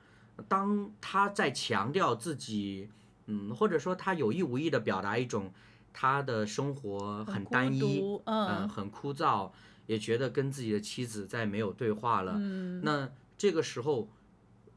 [0.47, 2.89] 当他在强调自己，
[3.27, 5.51] 嗯，或者说他有意无意的表达一种
[5.93, 9.51] 他的生活很单一，嗯、嗯很枯燥，
[9.87, 12.33] 也觉得跟自己的妻子再没有对话了。
[12.37, 14.09] 嗯那这个时候，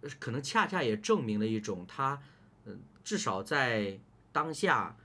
[0.00, 2.20] 呃可能恰恰也证明了一种他，
[2.66, 3.98] 嗯、至少在
[4.32, 4.96] 当下，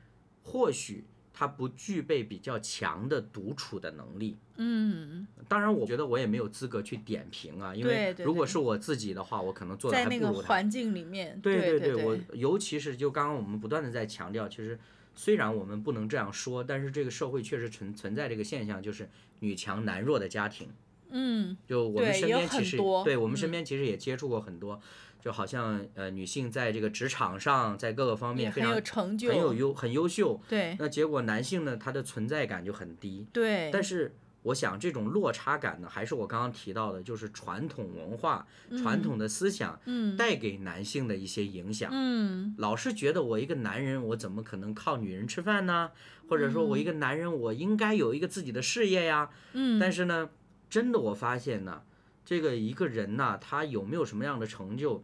[0.44, 4.38] 或许他不具备比较强的独处的能力。
[4.58, 10.48] 嗯，当然，我觉得我也没有资格去点评啊，因为对对如果是我自己的话，我可能做的在那个还不如他。
[10.48, 14.80] 环境里面，对对我尤其是就刚刚我们不断的在强调，其实
[15.16, 20.70] 虽然我们不能这样说，但是这个社会确实存存在这个现象，就是女强男弱的家庭。
[21.16, 24.82] 嗯就我们身边其实对我们嗯身边其实也接触过很多，
[25.24, 33.26] 就好像呃女性在这个职场上，在各个方面非常有成就，很有优很优秀，对那结果男性呢他的存在感就很低。
[33.32, 38.46] 对，但是我想这种落差感呢，还是我刚刚提到的，就是传统文化、
[38.78, 41.90] 传统的思想嗯带给男性的一些影响。
[41.94, 45.92] 嗯老是觉得我一个男人，我怎么可能靠女人吃饭呢？
[46.28, 49.30] 或者说我一个男人，我应该有一个自己的事业呀。
[49.54, 50.30] 嗯，但是呢，
[50.70, 51.84] 真的我发现呢，
[52.26, 55.04] 这个一个人呐，他有没有什么样的成就，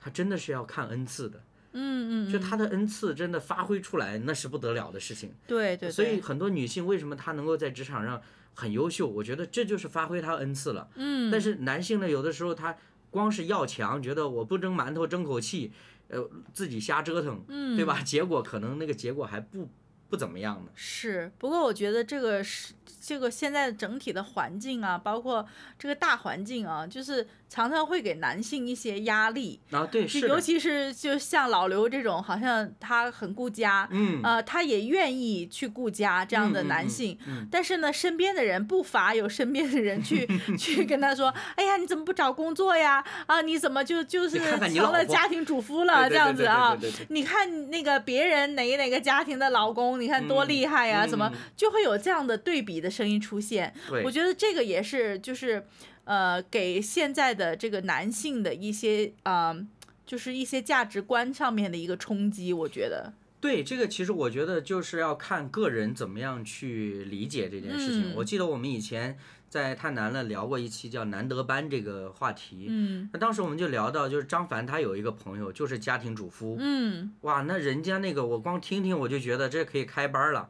[0.00, 1.42] 他真的是要看恩赐的。
[1.72, 5.32] 嗯嗯，就他的恩赐真的发挥出来，那是不得了的事情。
[5.46, 8.20] 对对，所以很多女性为什么她能够在职场上
[8.54, 9.06] 很优秀？
[9.06, 10.88] 我觉得这就是发挥她恩赐了。
[10.96, 12.76] 嗯，但是男性呢，有的时候他
[13.08, 15.70] 光是要强，觉得我不蒸馒头争口气，
[16.08, 18.02] 呃，自己瞎折腾，嗯对吧？
[18.02, 19.68] 结果可能那个结果还不
[20.10, 20.70] 不怎么样呢。
[20.74, 25.46] 是，不过我觉得这个是这个现在整体的环境啊，包括
[25.78, 40.24] 这个大环境啊，就是常常会给男性一些压力，啊，对，是尤，其是就像老刘这种，好像他很顾家，嗯，呃，他也愿意去顾家这样的嗯嗯嗯男性，嗯但是呢，身边的人不乏有身边的人去
[40.56, 43.04] 去跟他说，哎呀，你怎么不找工作呀？
[43.26, 46.78] 啊，你怎么就就是成了家庭主夫了这样子啊？
[47.08, 53.74] 你看那个别人哪哪个家庭的老公，你看多嗯厉害呀、嗯怎么嗯就会有这样的对比的声音出现？
[54.04, 55.66] 我觉得这个也是就是
[56.04, 59.66] 呃，给现在的这个男性的一些呃，
[60.06, 63.12] 就是一些价值观上面的一个冲击，我觉得。
[63.40, 68.12] 对，这个其实我觉得就是要看个人怎么样去理解这件事情。
[68.12, 69.18] 嗯我记得我们以前
[69.50, 80.48] 在太难了聊过一期叫“难得班”这个话题，嗯那当时我们就聊到，就是张凡他有一个朋友就是家庭主妇，嗯哇，那人家那个我光听听我就觉得这可以开班了，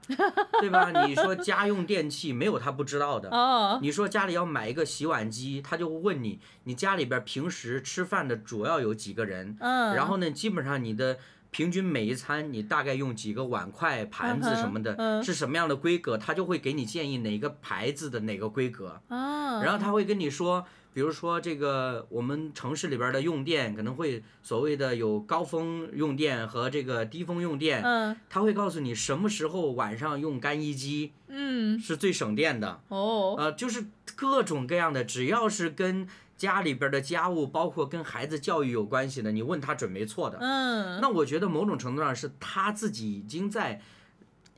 [0.61, 1.07] 对吧？
[1.07, 9.57] 你说家用电器没有他不知道的，哦你说家里要买一个洗碗机，他就会问你，你家里边平时吃饭的主要有几个人？
[9.61, 11.17] 嗯，然后呢，基本上你的
[11.51, 15.23] 平均每一餐你大概用几个碗筷、盘子什么的，嗯。
[15.25, 19.01] 是什么样的规格，他就会给你建议哪个牌子的哪个规格。
[19.09, 28.17] 啊，然后他会跟你说，比如说这个我们城市里边的用电可能会所谓的有高峰用电和这个低峰用电，嗯。
[28.29, 31.79] 他会告诉你什么时候晚上用干衣机嗯。
[31.79, 33.35] 是最省电的，哦。
[33.39, 36.07] 呃，就是各种各样的，只要是跟
[36.41, 40.39] 家里边的家务，包括跟孩子教育有关系的，你问他准没错的。
[40.41, 43.83] 嗯，那我觉得某种程度上是他自己已经在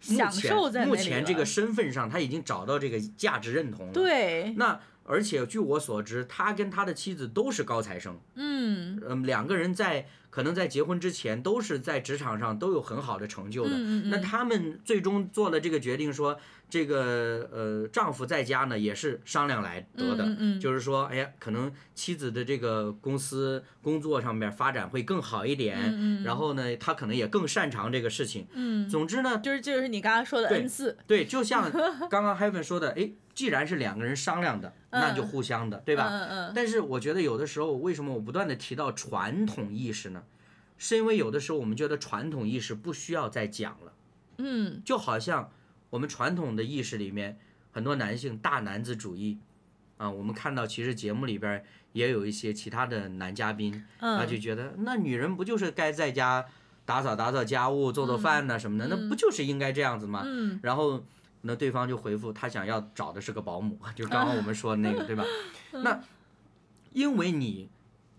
[0.07, 3.93] 目享前受在目前这个身份上，他已经找到这个价值认同了。
[3.93, 13.71] 对，那而且据我所知，他跟他的妻子都是高材生，嗯嗯，两个人在可能在结婚之前都是在职场上都有很好的成就的。
[13.71, 16.39] 嗯嗯嗯，那他们最终做了这个决定，说
[16.73, 28.47] 这个呃丈夫在家呢也是商量来得的，嗯嗯嗯就是说，哎呀，可能妻子的这个公司工作上面发展会更好一点，然后呢，他可能也更擅长这个事情。
[28.55, 31.71] 嗯，总之呢，就是就是你刚刚说的对 N 四，对，就像
[32.09, 36.09] 刚刚 Heaven 说的，哎，既然是两个人商量的，那就嗯互相的，对吧？
[36.11, 40.23] 嗯嗯但是我觉得有的时候，为什么我不断的提到传统意识呢？
[40.79, 43.93] 是因为有的时候我们觉得传统意识不需要再讲了，
[44.39, 45.53] 嗯就好像
[45.93, 47.39] 我们传统的意识里面，
[47.71, 49.37] 很多男性大男子主义
[49.99, 56.47] 啊，我们看到其实节目里边也有一些其他的男嘉宾，他就嗯觉得那女人不就是该在家
[56.87, 60.23] 打扫打扫家务、做做饭呐、什么的，那不就是应该这样子吗？
[60.25, 61.05] 嗯然后
[61.43, 65.23] 那对方就回复他想要找的是个保姆，就刚刚我们说的那个，对吧？
[65.73, 66.01] 那
[66.95, 67.69] 因为你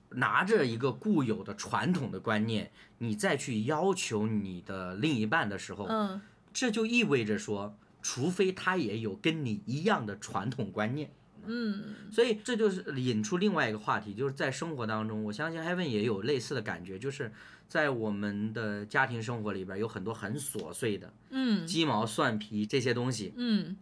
[0.09, 6.21] 拿着一个固有的传统的观念，你再去要求你的另一半的时候，嗯
[6.53, 11.11] 这就意味着说，除非他也有跟你一样的传统观念。
[11.45, 17.33] 嗯所以这就是引出另外一个话题，就是在生活当中，我相信 Heaven 也有类似的感觉，就是
[17.67, 23.75] 在我们的家庭生活里边有很多很琐碎的嗯鸡毛蒜皮这些东西，嗯，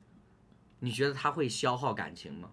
[0.79, 2.49] 你觉得它会消耗感情吗？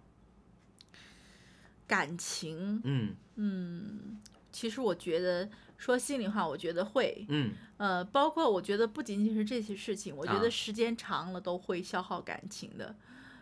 [1.86, 4.20] 感情，嗯嗯，
[4.58, 7.52] 其实我觉得说心里话，我觉得会，嗯。
[7.76, 12.92] 呃，包括我觉得不仅仅是这些事情，我觉啊得时间长了都会消耗感情的，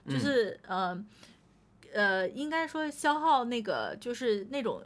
[0.07, 1.05] 就嗯是呃
[1.95, 4.83] 呃，应该说消耗那个就是那种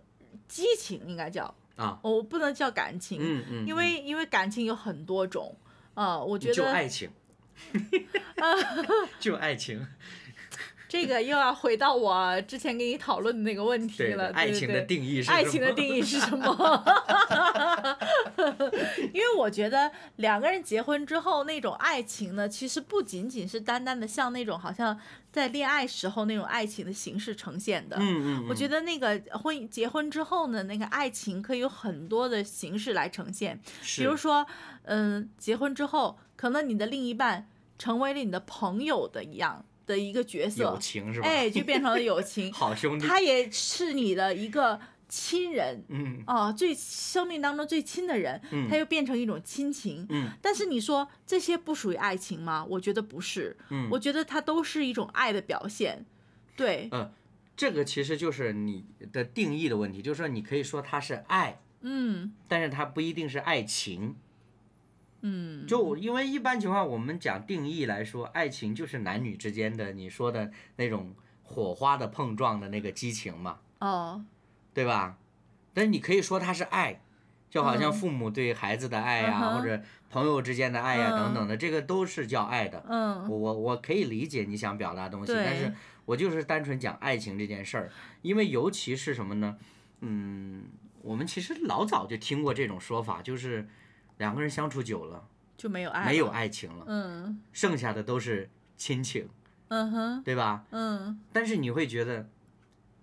[0.47, 1.99] 激情，应该叫，啊。
[2.05, 5.53] 我不能叫感情，嗯嗯，因为因为感情有很多种，
[5.95, 7.11] 呃，我觉得 就爱情，
[9.19, 9.85] 就爱情，
[10.91, 16.85] 这个又要回到我之前跟你讨论的那个问题了对了，爱情的对对定义是爱什么情的定义是什么？
[19.15, 24.99] 因为我觉得两个人结婚之后那种爱情呢，其实不仅仅是单单的像那种好像
[25.31, 27.97] 在恋爱时候那种爱情的形式呈现的。
[28.01, 33.61] 嗯嗯，我觉得得那个婚结婚之后呢，那个爱情可以有很多的形式来呈现，
[33.97, 34.45] 比如说，
[34.83, 37.49] 嗯，结婚之后，可能你的另一半
[37.79, 41.27] 成为了你的朋友的一样的一个角色友，情是吧？
[41.27, 50.07] 哎，就变成了友情， 好兄弟，他也是你的一个亲人嗯哦，最生命当中最亲的人，嗯他又变成一种亲情。
[50.09, 52.65] 嗯但是你说这些不属于爱情吗？
[52.69, 56.07] 我觉得不是，嗯，我觉得它都是一种爱的表现。
[56.57, 57.11] 对，呃，
[57.57, 64.15] 这个其实就是你的定义的问题，就是说你可以说它是爱，嗯但是它不一定是爱情。
[65.23, 74.25] 嗯，就因为一般情况，我们讲定义来说，爱情就是男女之间的你说的那种火花的碰撞的那个激情嘛，哦，
[74.73, 75.19] 对吧？
[75.73, 77.01] 但是你可以说它是爱，
[77.49, 77.93] 就好像嗯。
[77.93, 79.81] 父母对孩子的爱呀、嗯或者
[80.11, 81.17] 朋友之间的爱呀、嗯。
[81.17, 82.85] 等等的，这个都是叫爱的。
[82.89, 83.29] 嗯。
[83.29, 85.73] 我我我可以理解你想表达东西，但是
[86.07, 87.91] 我就是单纯讲爱情这件事儿，
[88.23, 89.57] 因为尤其是什么呢？
[90.01, 90.65] 嗯，
[91.03, 93.69] 我们其实老早就听过这种说法，就是
[94.21, 99.29] 两个人相处久了就没有爱，没有，爱情了，嗯剩下的都是亲情，
[99.69, 100.63] 嗯哼，对吧？
[100.71, 102.29] 嗯但是你会觉得，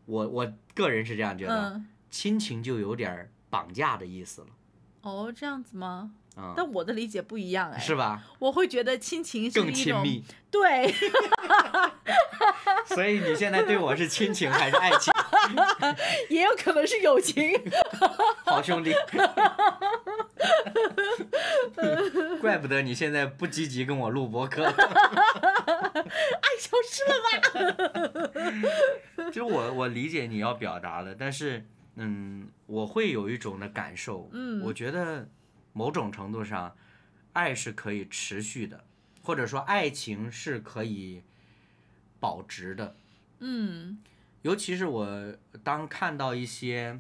[0.06, 4.48] 我我个人是这样觉得，嗯，亲情就有点儿绑架的意思了
[5.02, 6.12] 哦，这样子吗？
[6.36, 8.22] 啊、但我的理解不一样哎，是吧？
[8.38, 10.94] 我会觉得亲情是更亲密，对，
[12.94, 15.12] 所以你现在对我是亲情还是爱情？
[16.30, 17.52] 也有可能是友情。
[18.46, 18.94] 好兄弟，
[22.42, 24.64] 怪不得你现在不积极跟我录播客。
[24.68, 24.74] 爱
[26.60, 27.14] 消失了
[29.14, 29.28] 吧？
[29.30, 35.28] 其实我我理解你要表达的，但是嗯，我会有一种的感受，嗯我觉得
[35.74, 36.76] 某种程度上，
[37.34, 38.84] 爱是可以持续的，
[39.24, 41.24] 或者说爱情是可以
[42.20, 42.96] 保值的。
[43.40, 44.00] 嗯
[44.44, 47.00] 尤其是我当看到一些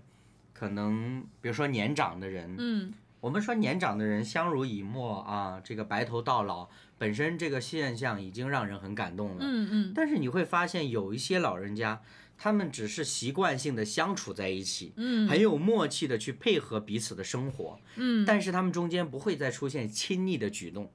[0.53, 9.37] 可能，比如说年长的人，嗯我们说年长的人相濡以沫啊，这个白头到老，本身这个现象已经让人很感动了。
[9.39, 9.91] 嗯嗯。
[9.95, 12.01] 但是你会发现，有一些老人家，
[12.37, 15.27] 他们只是习惯性的相处在一起，嗯。
[15.27, 20.91] 很有默契的去配合彼此的生活，嗯，但是他们中间不会再出现亲昵的举动，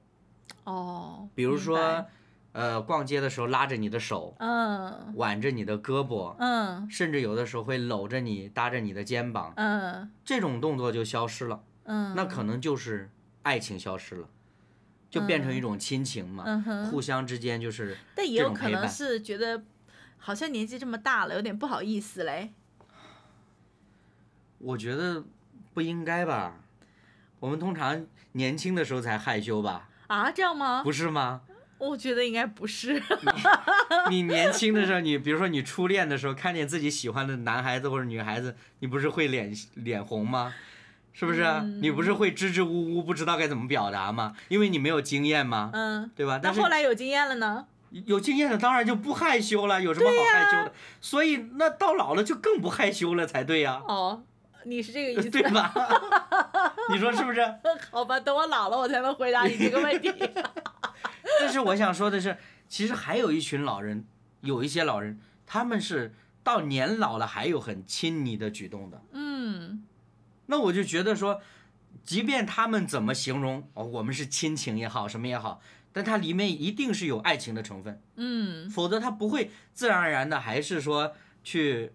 [0.63, 2.05] 哦，比如说，
[2.53, 5.13] 呃，逛街的时候拉着你的手，嗯。
[5.15, 6.89] 挽着你的胳膊，嗯。
[6.89, 10.09] 甚至有的时候会搂着你，搭着你的肩膀，嗯。
[10.23, 13.09] 这种动作就消失了，嗯，那可能就是
[13.43, 14.27] 爱情消失了，
[15.09, 19.63] 就变成一种亲情嘛，嗯，互相之间就是但也有可能是觉得
[20.17, 22.53] 好像年纪这么大了，有点不好意思嘞。
[24.59, 25.23] 我觉得
[25.73, 26.59] 不应该吧？
[27.39, 29.89] 我们通常年轻的时候才害羞吧？
[30.07, 30.81] 啊，这样吗？
[30.83, 31.41] 不是吗？
[31.79, 33.01] 我觉得应该不是。
[34.09, 40.53] 你年轻的时候，你比如说你初恋的时候，看见自己喜欢的男孩子或者女孩子，你不是会脸脸红吗？
[41.13, 41.61] 是不是？
[41.81, 44.35] 你不是会支支吾吾，不知道该怎么表达吗？
[44.49, 45.69] 因为你没有经验吗？
[45.73, 46.33] 嗯，对吧？
[46.33, 47.67] 那但是后来有经验了呢？
[48.05, 50.73] 有经验的当然就不害羞了，有什么好害羞的？
[50.99, 54.23] 所以那到老了就更不害羞了才对呀、哦，
[54.65, 55.29] 你是这个意思？
[55.29, 55.71] 对吧？
[56.89, 57.41] 你说是不是？
[57.91, 60.11] 好吧，等我老了，我才能回答你这个问题。
[61.39, 62.35] 但是我想说的是，
[62.67, 64.05] 其实还有一群老人，
[64.41, 68.99] 有一些老人，他们是到年老了还有很亲昵的举动的。
[69.11, 69.22] 嗯
[70.47, 71.41] 那我就觉得说，
[72.03, 81.13] 即便他们怎么形容哦，我们是亲情也好，什么也好，但它里面一定是有爱情的成分，嗯否则它不会自然而然的还是说
[81.43, 81.91] 去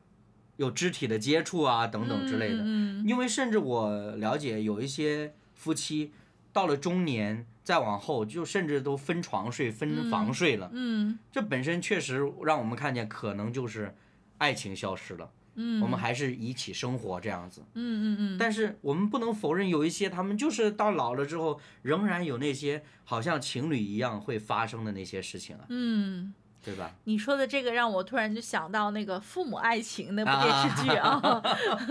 [0.56, 2.62] 有肢体的接触啊等等之类的。
[2.64, 6.12] 嗯因为甚至我了解有一些夫妻
[6.52, 13.94] 到了中年再往后，就甚至都分床睡、分房睡了，嗯这本身确实让我们看见可能就是
[14.38, 15.30] 爱情消失了。
[15.60, 17.62] 嗯，我们还是一起生活这样子。
[17.74, 26.32] 嗯嗯嗯，但是我们不能否认，有一些他们就是到老了之后，仍然有那些好像情侣一样会发生的那些事情啊，嗯。
[26.68, 26.90] 对吧？
[27.04, 31.42] 你说的这个让我突然就想到那个《父母爱情》那部电视剧啊，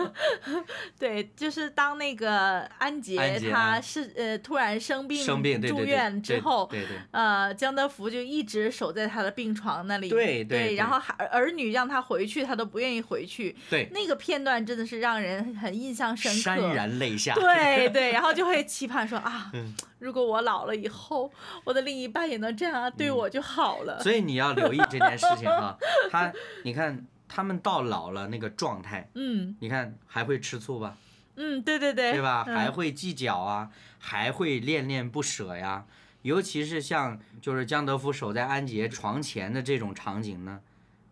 [0.99, 3.82] 对，就是当那个安杰他啊。
[3.82, 5.25] 是呃突然生病
[5.61, 13.89] 住院之后，对对呃，江德福就一直守在他的病床那里，对对对然后还儿女让他回去，他都不愿意回去，对。
[13.91, 17.34] 那个片段真的是让人很印象深，刻，潸然泪下。
[17.34, 21.32] 对对，然后就会期盼说啊，嗯如果我老了以后，
[21.64, 23.98] 我的另一半也能这样对我就好了。
[24.00, 25.78] 嗯所以你要留意这件事情啊，
[26.12, 26.32] 他
[26.64, 30.95] 你看他们到老了那个状态，嗯你看还会吃醋吧，
[31.36, 32.43] 嗯，对对对，对吧？
[32.48, 33.70] 嗯还会计较啊，
[34.00, 35.86] 还会恋恋不舍呀。
[36.24, 40.60] 尤其是像就是江德福守在安杰床前的这种场景呢，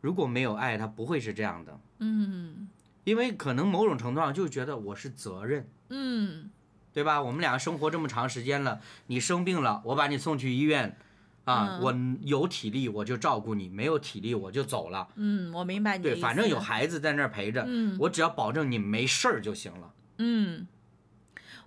[0.02, 1.80] 如果没有爱，他不会是这样的。
[2.00, 2.68] 嗯
[3.06, 6.50] 因为可能某种程度上就觉得我是责任，嗯
[6.96, 7.22] 对吧？
[7.22, 10.98] 我们俩生活这么长时间了，你生病了，我把你送去医院，
[11.44, 11.94] 啊，嗯我
[12.26, 15.10] 有体力我就照顾你，没有体力我就走了。
[15.16, 16.22] 嗯，我明白你的对，意思。
[16.22, 19.94] 反正有孩子在那儿陪着，嗯我只要保证你没事儿就行了。
[20.20, 20.66] 嗯，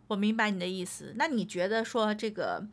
[0.07, 1.12] 我明白你的意思。
[1.16, 2.66] 那你觉得说这个，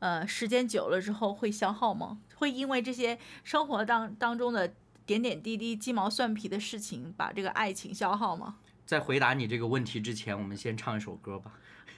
[0.00, 2.18] 呃，时间久了之后会消耗吗？
[2.34, 4.74] 会因为这些生活当当中的
[5.06, 8.56] 点点滴滴、鸡毛蒜皮的事情，把这个爱情消耗吗？
[8.84, 11.52] 在回答你这个问题之前，我们先唱一首歌吧。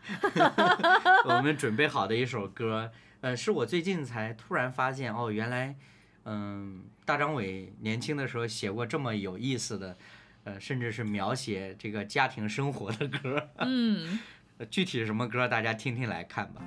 [1.27, 2.91] 我们准备好的一首歌，
[3.21, 5.77] 呃，是我最近才突然发现，哦，原来，
[6.25, 9.97] 嗯，大张伟年轻的时候写过这么有意思的，
[10.45, 13.51] 呃，甚至是描写这个家庭生活的歌。
[13.59, 14.19] 嗯
[14.59, 16.63] 呃 具体是什么歌，大家听听来看吧。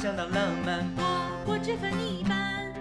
[0.00, 2.72] 相当浪漫，我我只分你一半，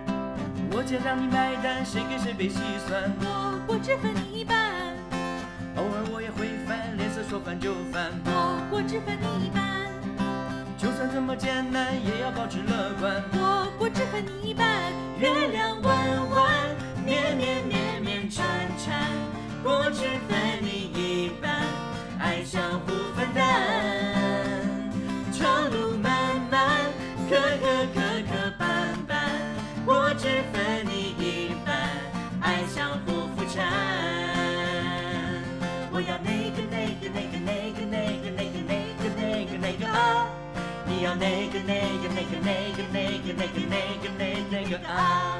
[0.71, 2.55] 我且让你买单，谁跟谁被细
[2.87, 3.11] 算。
[3.19, 4.55] 我我只分你一半，
[5.75, 8.09] 偶尔我也会烦，脸色说翻就翻。
[8.23, 8.31] 我
[8.71, 9.91] 我只分你一半，
[10.77, 13.21] 就算怎么艰难，也要保持乐观。
[13.33, 14.65] 我我只分你一半。
[15.19, 16.55] 月亮弯弯，
[17.03, 18.45] 绵绵绵绵缠
[18.77, 18.95] 缠，
[19.61, 21.51] 我只分你一半，
[22.17, 23.88] 爱相互分担。
[35.91, 40.27] 我要那个那个那个那个那个那个那个那个那个啊！
[40.85, 45.37] 你要那个那个那个那个那个那个那个那那个啊！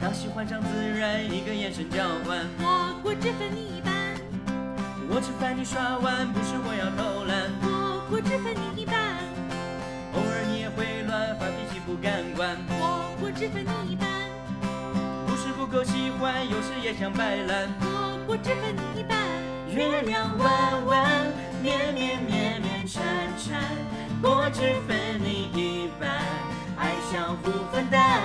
[0.00, 0.68] 让喜欢上自
[0.98, 2.46] 然，一个眼神交换。
[2.58, 3.92] 我我只分你一半，
[5.08, 7.50] 我吃饭你刷碗，不是我要偷懒。
[7.62, 8.94] 我我只分你一半，
[10.12, 12.56] 偶尔你也会乱发脾气，不敢管。
[12.78, 12.82] 我
[13.22, 13.93] 我只分你一半，
[15.64, 17.66] 不够喜欢，有时也想摆烂。
[17.80, 17.88] 果
[18.26, 19.16] 果汁分你一半，
[19.74, 21.26] 月亮弯弯，
[21.62, 23.02] 绵绵绵绵缠
[23.38, 23.62] 缠。
[24.20, 24.94] 果汁分
[25.24, 26.10] 你一半，
[26.76, 28.20] 爱相互分担。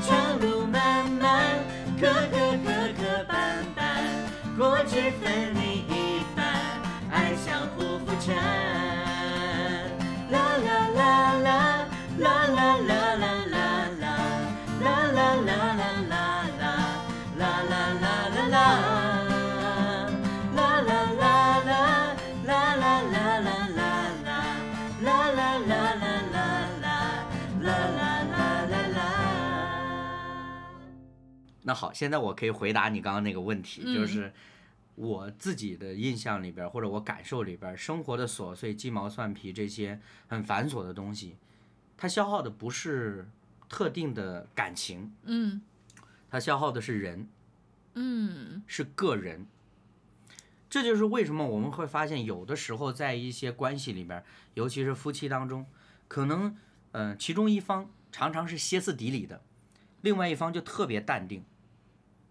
[0.00, 1.58] 长路漫漫，
[2.00, 3.36] 磕磕磕磕绊
[3.76, 4.56] 绊。
[4.56, 5.65] 果汁分你。
[31.66, 34.32] 那好，现在我可以回答你刚刚那个问题，就嗯是
[34.94, 41.36] 我自己的印象里边或者我感受里边，生活的琐碎、鸡毛蒜皮这些很繁琐的东西，
[41.96, 43.28] 它消耗的不是
[43.68, 45.60] 特定的感情，嗯
[46.30, 47.28] 它消耗的是人，
[47.94, 49.46] 嗯是个人。
[50.70, 54.22] 这就是为什么我们会发现，有的时候在一些关系里边，
[54.54, 55.66] 尤其是夫妻当中，
[56.06, 56.56] 可能
[56.92, 59.42] 呃其中一方常常是歇斯底里的，
[60.02, 61.44] 另外一方就特别淡定。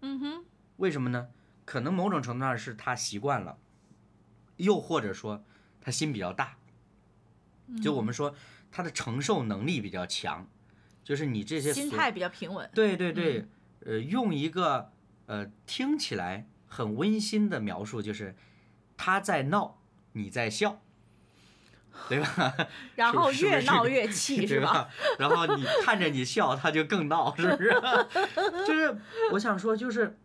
[0.06, 0.44] 嗯哼，
[0.76, 1.28] 为什么呢？
[1.64, 3.58] 可能某种程度上是他习惯了，
[4.56, 5.42] 又或者说
[5.80, 6.58] 他心比较大，
[7.82, 8.32] 就我们说
[8.70, 10.48] 他的承受能力比较强，
[11.02, 12.70] 就是你这些心态比较平稳。
[12.72, 13.48] 对对对，
[13.84, 14.92] 呃，用一个
[15.26, 18.36] 呃听起来很温馨的描述，就是
[18.96, 19.80] 他在闹，
[20.12, 20.80] 你在笑，
[22.08, 22.54] 对吧？
[22.96, 24.88] 然后越闹越气 对是吧？
[25.18, 27.70] 然后你看着你笑，他就更闹，是不是？
[28.66, 28.96] 就是
[29.32, 30.16] 我想说，就是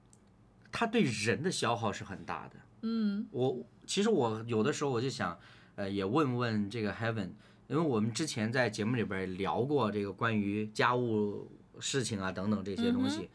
[0.72, 2.55] 他对人的消耗是很大的。
[2.84, 5.38] 嗯我其实我有的时候我就想，
[5.76, 7.30] 呃，也问问这个 Heaven，
[7.67, 13.30] 因为我们之前在节目里边聊过这个关于家务事情啊等等这些东西，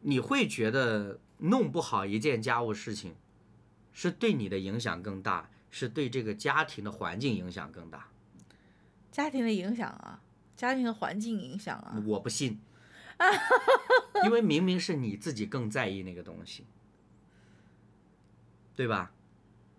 [0.00, 3.14] 你会觉得弄不好一件家务事情，
[3.92, 8.08] 是对你的影响更大，是对这个家庭的环境影响更大？
[9.10, 10.20] 家庭的影响啊，
[10.56, 12.02] 家庭的环境影响啊。
[12.06, 12.60] 我不信，
[14.24, 16.66] 因为明明是你自己更在意那个东西，
[18.74, 19.12] 对吧？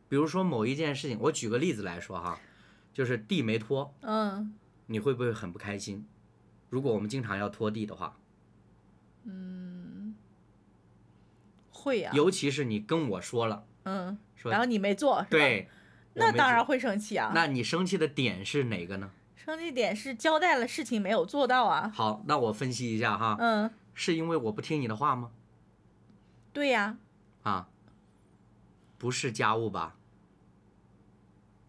[0.09, 2.39] 比如说某一件事情，我举个例子来说哈，
[2.93, 4.53] 就是地没拖，嗯
[4.87, 6.07] 你会不会很不开心？
[6.69, 8.17] 如果我们经常要拖地的话，
[11.69, 15.69] 会呀、尤其是你跟我说了，嗯，说然后你没做，对，
[16.17, 17.31] 那当然会生气啊。
[17.33, 19.11] 那你生气的点是哪个呢？
[19.35, 21.91] 生气点是交代了事情没有做到啊。
[21.95, 25.31] 好，那我分析一下哈，嗯，是因为我不听你的话吗？
[26.51, 26.97] 对呀、
[27.43, 27.69] 啊，
[28.97, 29.95] 不是家务吧？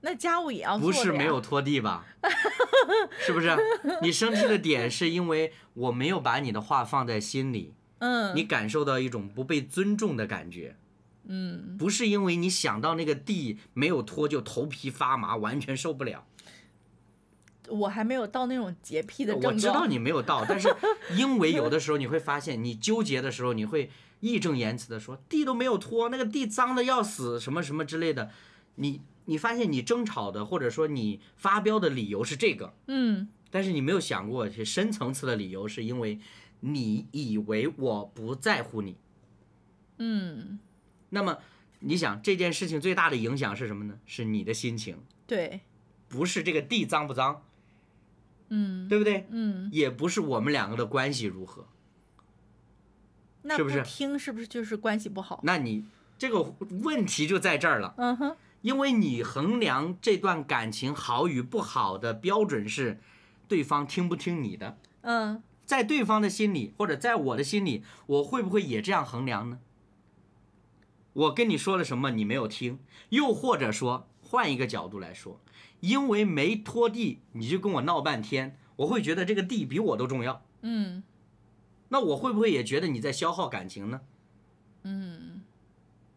[0.00, 2.06] 那家务也要做不是没有拖地吧？
[3.18, 3.56] 是不是？
[4.00, 10.76] 你生气的点是因为我没有把你的话放在心里，嗯，你感受到一种不被尊重的感觉，
[11.28, 16.26] 嗯，不是因为你想到那个地没有拖就头皮发麻，完全受不了。
[17.68, 19.36] 我还没有到那种洁癖的。
[19.36, 20.74] 我知道你没有到，但是
[21.16, 28.30] 因为有的时候你会发现，你纠结的时候，你会义正言辞的说地都没有拖，那个地脏的要死，什么什么之类的。
[28.76, 36.18] 你你发现你争吵的或者说你发飙的理由是这个，嗯但是你没有想过，深层次的理由是因为
[36.60, 38.96] 你以为我不在乎你。
[39.98, 40.58] 嗯，
[41.10, 41.38] 那么
[41.80, 43.98] 你想这件事情最大的影响是什么呢？
[44.04, 45.60] 是你的心情，对，
[46.08, 47.42] 不是这个地脏不脏，
[48.48, 49.26] 嗯对不对？
[49.30, 51.66] 嗯，也不是我们两个的关系如何。
[53.42, 55.40] 那是不是听是不是就是关系不好？
[55.44, 55.86] 那你
[56.18, 63.00] 这个问题就在这儿了，嗯哼，因为你衡量这段感情好与不好的标准是
[63.46, 69.58] 对方听不听你的，嗯在对方的心里或者在我的心里，我会不会也这样衡量呢？
[71.12, 72.78] 我跟你说了什么你没有听，
[73.08, 75.40] 又或者说换一个角度来说，
[75.80, 81.02] 因为没拖地你就跟我闹半天，我会觉得这个地比我都重要，嗯。
[81.88, 84.00] 那我会不会也觉得你在消耗感情呢？
[84.82, 85.42] 嗯。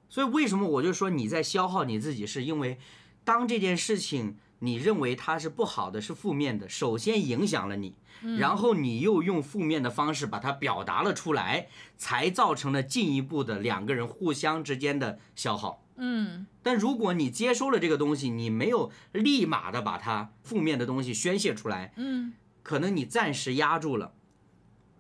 [0.10, 2.78] 所以为什么我就说你在消耗你自己，是因为
[3.24, 7.96] 当这件事情你认为它是不好的、是负面的，首先影响了你，
[8.38, 15.84] 然后你又用负面的方式把它表达了出来，才造成了进一步的两个人互相之间的消耗。
[15.96, 24.14] 嗯但如果你接收了这个东西，你没有立马的把它负面的东西宣泄出来，嗯可能你暂时压住了，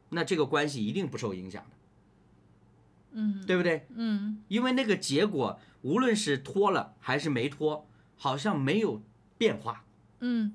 [0.09, 1.69] 那这个关系一定不受影响的，
[3.11, 3.85] 嗯对不对？
[3.95, 9.01] 嗯因为那个结果，无论是拖了还是没拖，好像没有
[9.41, 9.83] 变化。
[10.19, 10.53] 嗯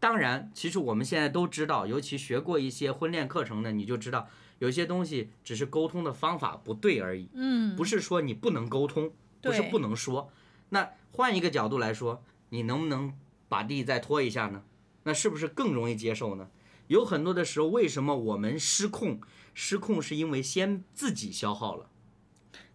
[0.00, 10.32] 当然，其实我们现在都知道，尤其学过一些婚恋课程的，你就知道有些东西只是沟通的方法不对而已，嗯，不是说你不能沟通，不是不能说。
[10.70, 13.12] 那换一个角度来说，你能不能
[13.48, 14.64] 把地再拖一下呢？
[15.04, 16.48] 那是不是更容易接受呢？
[16.88, 19.20] 有很多的时候，为什么我们失控？
[19.54, 21.90] 失控是因为先自己消耗了。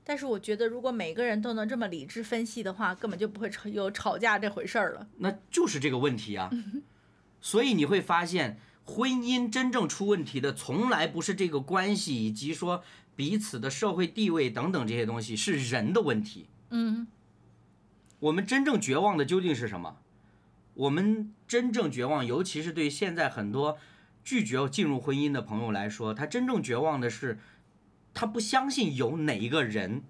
[0.04, 5.08] 但是我觉得，如果每个人都能这么理智分析的话，根本就不会吵有吵架这回事儿了。
[5.18, 6.50] 那就是这个问题啊。
[7.40, 12.84] 所以你会发现，婚姻真正出问题的，从来不是这个关系以及说
[13.16, 16.48] 彼此的社会地位等等这些东西，是人的问题。
[16.70, 17.08] 嗯
[18.20, 19.98] 我们真正绝望的究竟是什么？
[20.76, 23.78] 我们真正绝望，尤其是对现在很多
[24.24, 27.38] 拒绝进入婚姻的朋友来说，他真正绝望的是，
[28.14, 30.04] 他不相信有哪一个人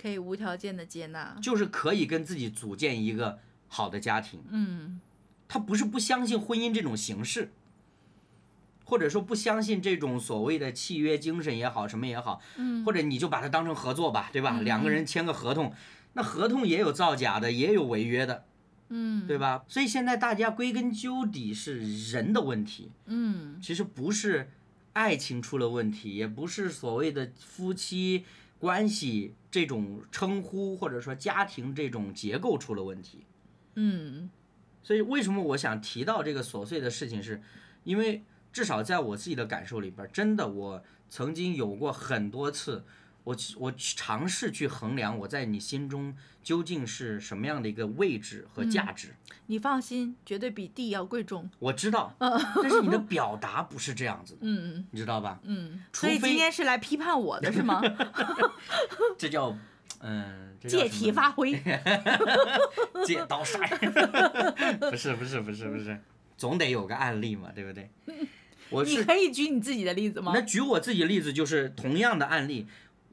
[0.00, 1.36] 可以无条件的接纳。
[1.40, 3.38] 就是可以跟自己组建一个
[3.68, 4.42] 好的家庭。
[4.50, 5.00] 嗯
[5.48, 7.52] 他不是不相信婚姻这种形式，
[8.84, 14.56] 或者说不相信这种所谓的契约精神也好，什么也好，嗯或者你就把它当成合作吧，对吧？
[14.58, 15.72] 嗯两个人签个合同，
[16.14, 18.44] 那合同也有造假的，也有违约的，
[18.88, 19.64] 嗯，对吧？
[19.68, 24.50] 所以现在大家归根究底是人的问题，嗯其实不是
[24.96, 28.24] 爱情出了问题，也不是所谓的夫妻
[28.58, 33.26] 关系这种称呼，或者说家庭这种结构出了问题。
[33.74, 34.30] 嗯
[34.82, 37.42] 所以为什么我想提到这个琐碎的事情是，
[37.84, 42.82] 因为至少在我自己的感受里边儿，真的我曾经有过很多次，
[43.26, 46.14] 我我尝试去衡量我在你心中
[46.44, 49.16] 究竟是什么样的一个位置和价值。
[49.46, 51.50] 你放心，绝对比地要贵重。
[51.58, 55.40] 我知道，但是你的 表达不是这样子的，嗯你知道吧？
[55.42, 57.82] 嗯，所以今天是来批判我的是吗？
[59.18, 59.58] 这叫，
[59.98, 61.60] 嗯，借题发挥。
[63.04, 66.00] 借刀杀人，不是不是不是不是，
[66.36, 67.90] 总得有个案例嘛，对不对？
[68.68, 70.40] 我你可以举你自己的例子吗那？
[70.42, 72.66] 举我自己的例子，就是同样的案例，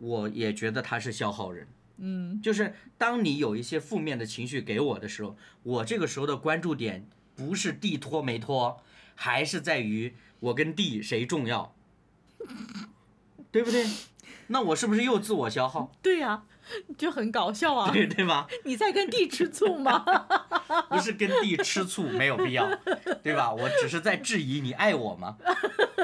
[0.04, 1.66] 我也觉得他是消耗人。
[1.98, 8.82] 嗯就是当你有一些负面的情绪给我的时候，我这个时候的关注点不是地拖没拖，
[9.16, 11.74] 还是在于我跟地谁重要，
[13.52, 13.88] 对不对？
[14.48, 15.92] 那我是不是又自我消耗？
[16.02, 16.44] 对呀、
[16.98, 17.90] 就很搞笑啊！
[17.94, 18.48] 对对吧？
[18.66, 20.04] 你在跟地吃醋吗？
[20.90, 22.68] 不是跟地吃醋没有必要，
[23.22, 23.52] 对吧？
[23.52, 25.38] 我只是在质疑你爱我吗？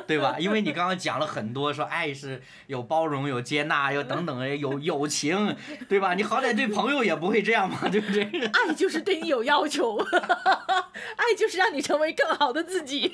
[0.07, 0.35] 对吧？
[0.39, 5.55] 因为你刚刚讲了很多，说爱是有包容、有接纳、有等等的，有友情，
[5.87, 6.13] 对吧？
[6.13, 8.23] 你好歹对朋友也不会这样嘛，对不对？
[8.53, 13.13] 爱就是对你有要求，爱就是让你成为更好的自己。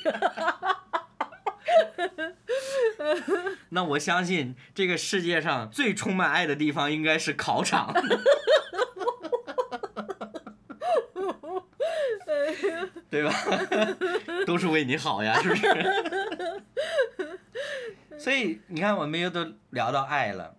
[3.70, 7.94] 那我相信这个世界上最充满爱的地方应该是考场。
[13.10, 13.32] 对吧？
[14.46, 16.64] 都是为你好呀，是不是？
[18.20, 20.56] 所以你看，我们又都聊到爱了。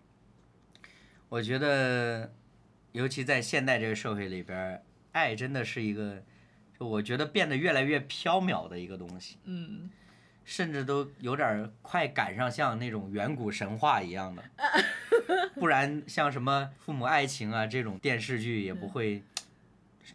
[1.29, 2.33] 我觉得，
[2.93, 4.83] 尤其在现代这个社会里边，
[5.13, 6.23] 爱真的是一个，
[6.79, 9.37] 就我觉得变得越来越缥缈的一个东西。
[9.45, 9.91] 嗯，
[10.47, 14.43] 甚至都有点儿快赶上像那种远古神话一样的，
[15.57, 19.23] 不然像什么父母爱情啊这种电视剧也不会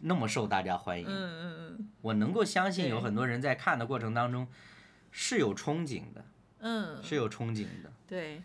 [0.00, 1.06] 那么受大家欢迎。
[1.06, 4.48] 嗯嗯嗯我能够相信有很多人在看的过程当中
[5.10, 6.24] 是有憧憬的，
[6.60, 7.92] 嗯，是有憧憬的。
[8.08, 8.42] 对。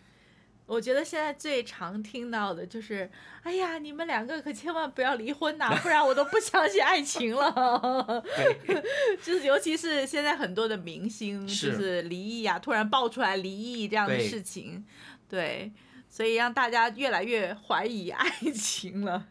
[0.68, 3.10] 我觉得现在最常听到的就是，
[3.42, 8.22] 哎呀，你们两个可千万不要离婚呐、不然我都不相信爱情了。
[8.66, 8.84] 对，
[9.22, 14.84] 就是尤其是现在很多的明星，就是是离异啊，突然爆出来离异这样的对事情，
[15.26, 15.72] 对，
[16.10, 19.26] 所以让大家越来越怀疑爱情了。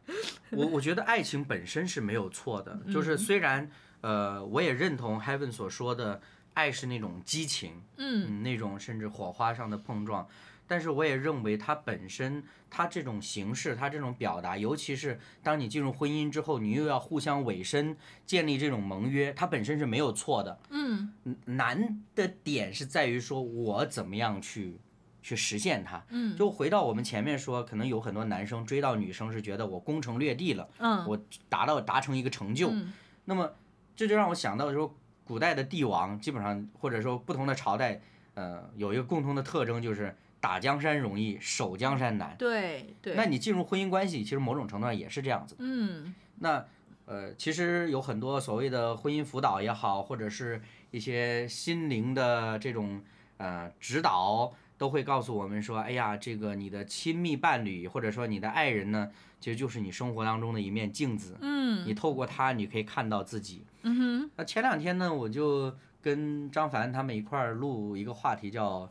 [0.50, 3.70] 我我觉得爱情本身是没有错的，就是虽然
[4.02, 6.20] 呃，我也认同 Heaven 所说的，
[6.56, 10.28] 爱是那种激情，嗯嗯，那种甚至火花上的碰撞。
[10.68, 17.96] 但是我也认为它本身，它这种形式，它这种表达，尤其是当你进入婚姻之后，你又要互相委身，
[18.26, 20.60] 建立这种盟约，它本身是没有错的。
[20.70, 21.14] 嗯
[21.46, 24.78] 难的点是在于说我怎么样去
[25.24, 26.04] 去实现它。
[26.10, 32.70] 嗯就回到我们前面说，可能有很多男生追到女生是觉得我攻城略地了，嗯，我达到达成一个成就。
[32.72, 32.94] 嗯
[33.26, 33.54] 那么
[33.96, 34.96] 这就让我想到说，
[35.26, 38.00] 古代的帝王基本上或者说不同的朝代，
[38.36, 40.16] 呃，有一个共同的特征就是
[40.48, 42.34] 打江山容易，守江山难。
[42.40, 45.60] 对对，那你进入婚姻关系，其实某种程度上也是这样子的。
[45.62, 46.64] 嗯那
[47.06, 53.02] 呃，其实有很多所谓的婚姻辅导也好，或者是一些心灵的这种
[53.36, 61.36] 呃指导，都会告诉我们说，哎呀，这个你的亲密伴侣或者说你的爱人呢，其实就是你生活当中的一面镜子。
[61.42, 63.66] 嗯你透过他，你可以看到自己。
[63.82, 68.90] 嗯哼那前两天呢，我就跟张凡他们一块儿录一个话题，叫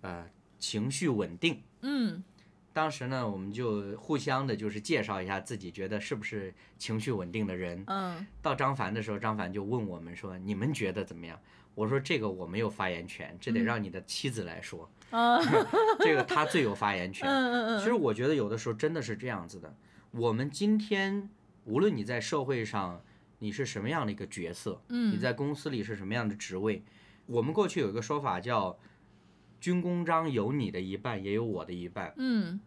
[0.00, 0.26] 呃
[0.66, 1.62] 情绪稳定。
[1.82, 2.24] 嗯
[2.72, 7.84] 当时呢，我们就互相的就是介绍一下自己觉得是不是情绪稳定的人。
[7.86, 11.38] 嗯到张凡的时候，张凡就问我们说：“你们觉得怎么样？”
[11.76, 15.38] 我说：“这个我没有发言权，这得让你的妻子来说，啊
[16.00, 19.72] 这个他最有发言权。”嗯嗯其实我觉得有的时候真的是这样子的。
[20.10, 21.30] 我们今天
[21.64, 23.00] 无论你在社会上
[23.38, 26.82] 你是什么样的一个角色，嗯你在公司里是什么样的职位，
[27.26, 28.78] 我们过去有一个说法叫
[29.60, 32.12] “军功章有你的一半，也有我的一半”。
[32.18, 32.60] 嗯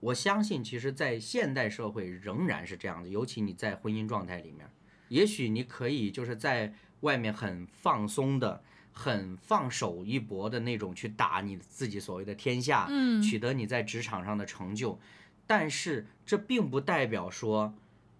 [0.00, 4.70] 我相信，其实，在现代社会仍然是这样的，尤其你在婚姻状态里面，
[5.08, 8.62] 也许你可以就是在外面很放松的，
[8.92, 15.00] 很放手一搏的那种去打你自己所谓的天下，嗯取得你在职场上的成就。
[15.48, 17.74] 但是这并不代表说，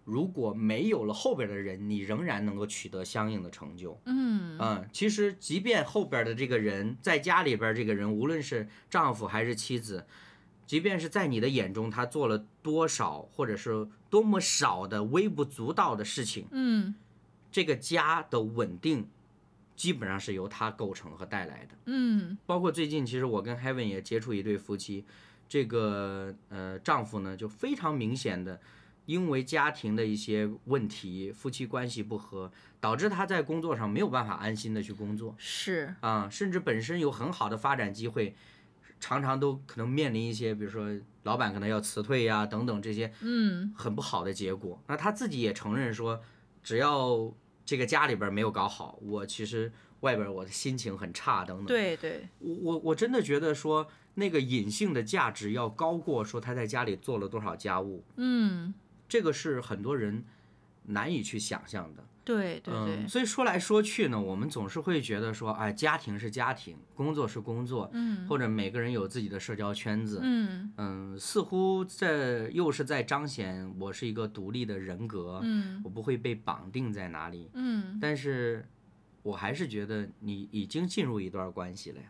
[0.08, 4.00] 如果没有了后边的人，你仍然能够取得相应的成就。
[4.06, 10.06] 嗯嗯，其实即便后边的这个人在家里边这个人，无论是丈夫还是妻子，
[10.66, 16.94] 即便是在你的眼中他做了多少或者是多么少的微不足道的事情，嗯
[17.52, 19.06] 这个家的稳定
[19.76, 21.74] 基本上是由他构成和带来的。
[21.84, 25.04] 嗯包括最近，其实我跟 Heaven 也接触一对夫妻，
[25.46, 28.58] 这个呃丈夫呢就非常明显的，
[29.08, 35.34] 因为家庭的一些问题，夫妻关系不和，导致他在工作上没有办法安心的去工作。
[35.38, 35.94] 是。
[36.00, 38.36] 啊，甚至本身有很好的发展机会，
[39.00, 40.86] 常常都可能面临一些，比如说
[41.22, 43.72] 老板可能要辞退呀、等等这些嗯。
[43.74, 44.78] 很不好的结果。
[44.86, 46.20] 那他自己也承认说，
[46.62, 47.32] 只要
[47.64, 51.66] 这个家里边没有搞好，我其实外边我的心情很差等等。
[51.66, 52.28] 对对。
[52.40, 58.74] 我我我真的觉得说那个隐性的价值要高过说他在家里做了多少家务，嗯
[59.08, 60.24] 这个是很多人
[60.84, 62.04] 难以去想象的。
[62.24, 70.20] 对对对嗯，所以说来说去呢，我们总是会觉得说，哎，家庭是家庭，工作是工作，嗯或者每个人有自己的社交圈子。
[70.22, 77.48] 嗯嗯，似乎这又是在彰显我是一个独立的人格，嗯我不会被绑定在哪里。
[77.54, 78.68] 嗯但是，
[79.22, 82.08] 我还是觉得你已经进入一段关系了呀。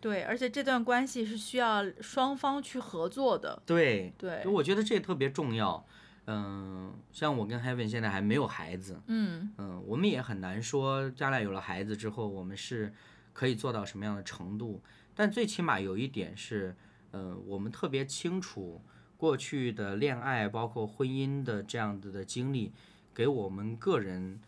[0.00, 3.60] 对，而且这段关系是需要双方去合作的。
[3.66, 5.84] 对，对就我觉得这特别重要。
[6.26, 12.92] 嗯，像我跟 Heaven 现在还没有孩子，嗯嗯，我们也很难说将来有了孩子之后，我们是
[13.32, 14.82] 可以做到什么样的程度。
[15.14, 16.74] 但最起码有一点是，
[17.12, 18.82] 呃，我们特别清楚
[19.16, 22.72] 过去的恋爱，包括婚姻的这样子的经历，
[23.14, 24.40] 给我们个人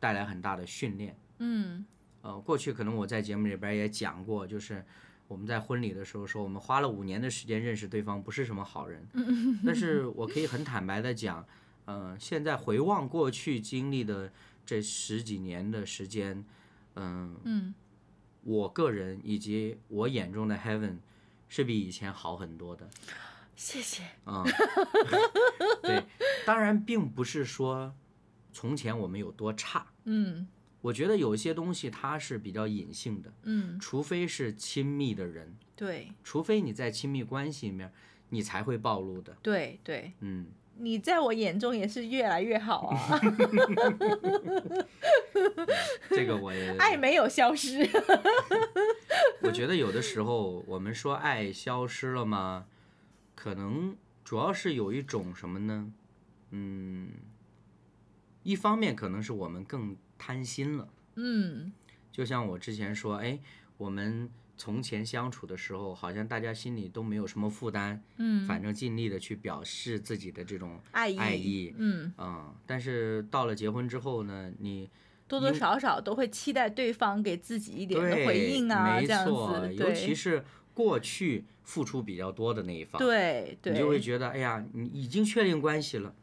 [0.00, 1.16] 带来很大的训练。
[1.38, 1.84] 嗯
[2.22, 4.82] 呃，过去可能我在节目里边也讲过，就是
[5.26, 9.06] 我们在婚礼的时候说，我们花了五年的时间认识对方，不是什么好人。
[9.64, 11.46] 但是我可以很坦白的讲，
[11.86, 14.32] 呃，现在回望过去经历的
[14.66, 16.44] 这十几年的时间，
[16.94, 17.74] 嗯、嗯
[18.42, 20.98] 我个人以及我眼中的 Heaven
[21.48, 22.88] 是比以前好很多的。
[23.56, 24.02] 谢谢。
[24.24, 24.44] 啊、
[25.82, 26.04] 对，
[26.44, 27.94] 当然并不是说
[28.52, 30.46] 从前我们有多差，嗯
[30.84, 33.32] 我觉得有一些东西它是比较隐性的。
[33.44, 37.90] 嗯，除非是亲密的人，对除非你在亲密关系里面，
[38.28, 39.34] 你才会暴露的。
[39.40, 43.18] 对对，嗯，你在我眼中也是越来越好啊，
[46.10, 47.78] 这个我也， 爱没有消失。
[49.40, 52.66] 我觉得有的时候我们说爱消失了吗？
[53.34, 55.90] 可能主要是有一种什么呢？
[56.50, 57.08] 嗯，
[58.42, 61.70] 一方面可能是我们更贪心了，嗯。
[62.10, 63.38] 就像我之前说，哎，
[63.76, 74.88] 我们从前相处的时候，好像大家心里都没有什么负担，嗯，反正尽力的去表示自己的这种爱意爱意，嗯，嗯，但是到了结婚之后呢，你
[75.28, 86.14] 多多少少都会期待对方给自己一点的回应啊，没这样错，子，尤其是过去付出比较多的那一方，对对，你就会觉得，哎呀，你已经确定关系了，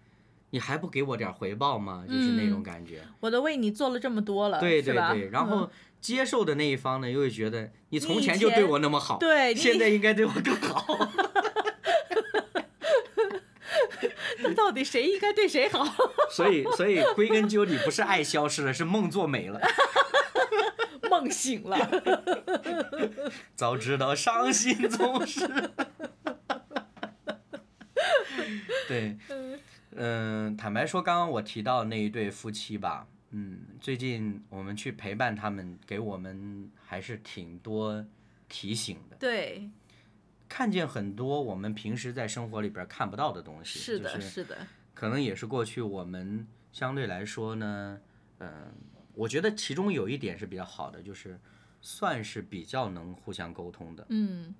[0.52, 2.06] 你还不给我点回报吗？
[2.08, 3.02] 就是那种嗯感觉。
[3.20, 10.86] 我都为你做了这么多了，对对对，然嗯后接受的那一方呢，又会觉得你从前就对我那么好，对你现在应该对我更好。
[14.44, 15.86] 那到底谁应该对谁好？
[16.32, 19.60] 所以，所以归根究底，不是爱消失了，是梦做美了。
[21.10, 21.78] 梦醒了，
[23.56, 25.48] 早知道伤心总是。
[28.88, 29.18] 对，
[29.96, 38.06] 嗯，坦白说，刚刚我提到那一对夫妻吧，嗯，最近我们去陪伴他们，给我们还是挺多
[38.48, 39.70] 提醒的，对，
[40.48, 44.58] 看见很多我们平时在生活里边看不到的东西，是的，就是是的，
[44.94, 48.00] 可能也是过去我们相对来说呢，
[48.40, 48.72] 嗯、
[49.14, 51.40] 我觉得其中有一点是比较好的，就是
[51.82, 54.06] 算是比较能互相沟通的。
[54.10, 54.54] 嗯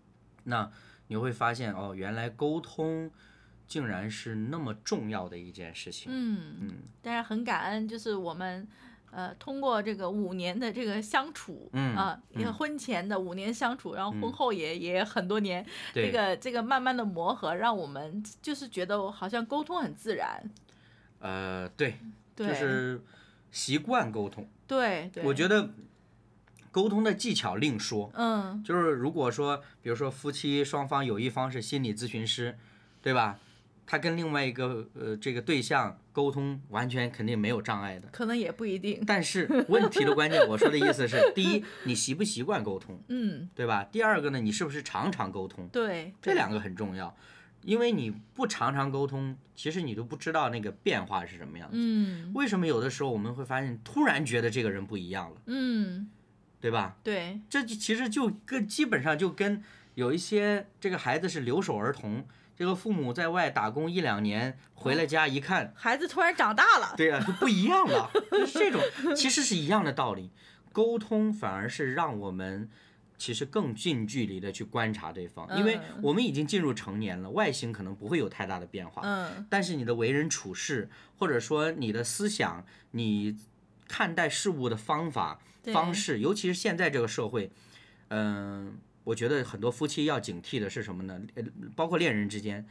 [0.44, 0.72] 那
[1.08, 3.12] 你会发现哦，原来沟通
[3.72, 6.12] 竟然是那么重要的一件事情。
[6.14, 8.68] 嗯嗯但是很感恩，就是我们。
[9.14, 12.18] 呃，通过这个五年的这个相处，嗯啊，
[12.58, 20.42] 婚前的五年相处，然后婚嗯后也、也很多年，对，这个这个慢慢的磨合，让我们就是觉得好像沟通很自然，
[21.20, 22.00] 呃，对，
[22.34, 23.02] 对，就是
[23.52, 24.50] 习惯沟通。
[24.66, 25.72] 对对，我觉得
[26.72, 32.58] 沟通的技巧另说，嗯就是如果说，比如说夫妻双方有一方是心理咨询师，
[33.02, 33.40] 对吧？
[33.92, 38.08] 他跟另外一个呃这个对象沟通完全肯定没有障碍的。
[38.10, 39.04] 可能也不一定。
[39.06, 43.84] 但是问题的关键，我说的意思是，第一，你习不习惯沟通，嗯，对吧？
[43.84, 45.68] 第二个呢，你是不是常常沟通？
[45.68, 47.14] 对，这两个很重要，
[47.64, 51.76] 因为你不常常沟通，其实你都不知道那个变化是什么样子。
[51.78, 56.10] 嗯为什么有的时候我们会发现，突然觉得这个人不一样了，嗯，
[56.62, 56.96] 对吧？
[57.04, 59.62] 对，这就其实就跟基本上就跟
[59.96, 62.26] 有一些这个孩子是留守儿童，
[62.62, 66.94] 这个父母在外打工一两年，回了家一看，孩子突然长大了。
[66.96, 68.80] 对呀、就不一样了， 就是这种
[69.16, 70.30] 其实是一样的道理。
[70.72, 72.70] 沟通反而是让我们
[73.18, 80.88] 其实更近距离的去观察对方，因为嗯我们已经进入成年了，外形可能不会有太大的变化，嗯但是你的为人处事，
[81.18, 83.36] 或者说你的思想，你
[83.88, 85.40] 看待事物的方法
[85.74, 87.50] 方式，尤其是现在这个社会，
[88.10, 91.22] 嗯、我觉得很多夫妻要警惕的是什么呢？
[91.36, 91.44] 呃，
[91.76, 92.66] 包括恋人之间，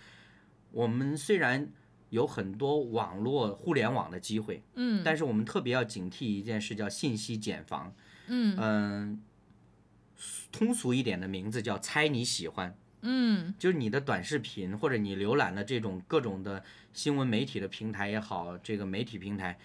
[0.70, 1.68] 我们虽然
[2.10, 7.94] 有很多网络互联网的机会，嗯但是我们特别要警惕一件事，叫信息茧房。
[8.28, 9.22] 嗯嗯、
[10.52, 12.76] 通俗一点的名字叫猜你喜欢。
[13.02, 16.62] 嗯就是你的短视频或者你浏览的这种各种的
[16.92, 19.58] 新闻媒体的平台也好，这个媒体平台，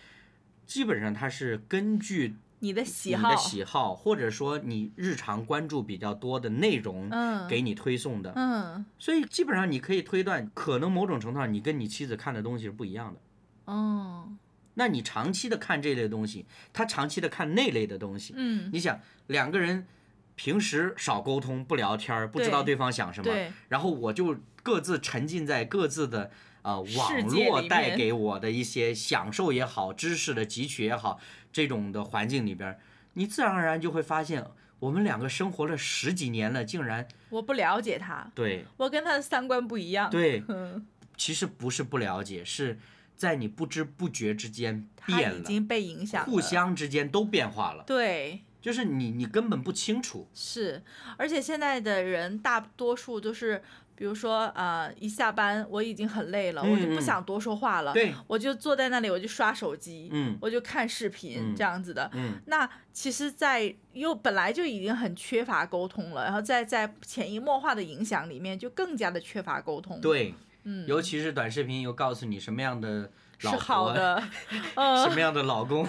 [0.66, 13.74] 基本上它是根据你的喜好你的，喜好，或者说你日常关注比较多的内容嗯给你推送的，嗯所以基本上你可以推断，可能某种程度上你跟你妻子看的东西是不一样的。
[13.74, 14.30] 哦
[14.78, 19.88] 那你长期的看这类东西，他长期的看那类的东西，嗯你想两个人
[20.36, 26.30] 平时少沟通、不聊天儿，不知道对对方想什么，对然后我就各自沉浸在各自的
[26.62, 31.20] 呃网络带给我的一些享受也好、知识的汲取也好，
[31.56, 32.78] 这种的环境里边儿，
[33.14, 34.46] 你自然而然就会发现，
[34.78, 40.10] 我们两个生活了十几年了，竟然我不了解他，对我跟他的三观不一样。
[40.10, 40.86] 对， 嗯，
[41.16, 42.78] 其实不是不了解，是
[43.16, 48.42] 在你不知不觉之间变了，已经被影响了，互相之间都变化了，对。
[48.66, 50.82] 就是你你根本不清楚，是，
[51.18, 53.62] 而且现在的人大多数都是，
[53.96, 62.10] 比如说呃，一下班我已经很累了，我就不想多说话了，对，我就坐在那里，我就刷手机，嗯我就看视频、嗯这样子的。
[62.16, 62.40] 嗯。
[62.48, 75.88] 那其实，在又本来就已经很缺乏沟通了，然后在在潜移默化的影响里面，就更加的缺乏沟通。，对，嗯，尤其是短视频又告诉你什么样的是好的， 什呃，么样的老公，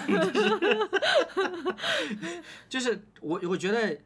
[2.69, 3.97] 就是我我觉得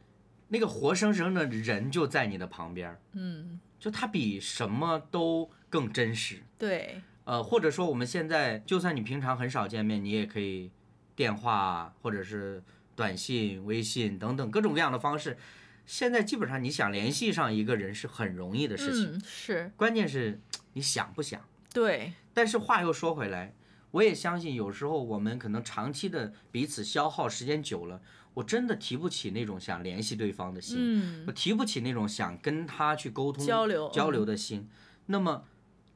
[0.49, 6.43] 那个活生生的人就在你的旁边，嗯，就他比什么都更真实。
[6.57, 10.71] 对，呃，或者说我们现在就算你平常很少见面，你也可以
[11.15, 12.63] 电话或者是
[12.95, 15.37] 短信、微信等等各种各样的方式。
[15.85, 20.39] 现在基本上你想联系上一个人是很容易的事情，嗯，是，关键是
[20.73, 21.41] 你想不想。
[21.73, 23.53] 对，但是话又说回来，
[23.91, 28.01] 我也相信有时候我们可能长期的彼此消耗时间久了，
[28.33, 31.23] 我真的提不起那种想联系对方的心，嗯。
[31.27, 34.69] 我，提不起那种想跟他去沟通交流交流的心。
[35.05, 35.43] 那么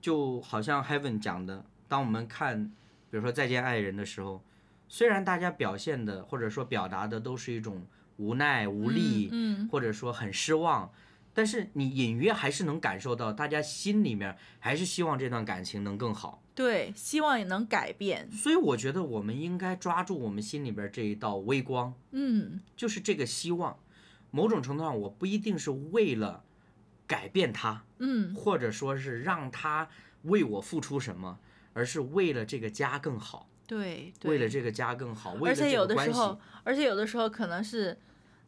[0.01, 2.65] 就好像 Heaven 讲的，当我们看，
[3.09, 4.43] 比如说《再见爱人》的时候，
[4.87, 7.85] 虽然大家表现的或者说表达的都是一种
[8.17, 10.91] 无奈、无力，嗯，或者说很失望，
[11.35, 16.41] 但是你隐约还是能感受到，大家心里面还是希望这段感情能更好。
[16.55, 18.31] 对，希望也能改变。
[18.31, 23.77] 所以我觉得我们应该抓住我们心里边这一道微光，嗯，就是这个希望。
[24.31, 26.45] 某种程度上，我不一定是为了
[27.05, 29.89] 改变他，嗯，或者说是让他
[30.23, 31.37] 为我付出什么，
[31.73, 36.13] 而是为了这个家更好，对，对为了这个家更好，为了而且有这个关系。
[36.13, 37.97] 的时候，而且有的时候可能是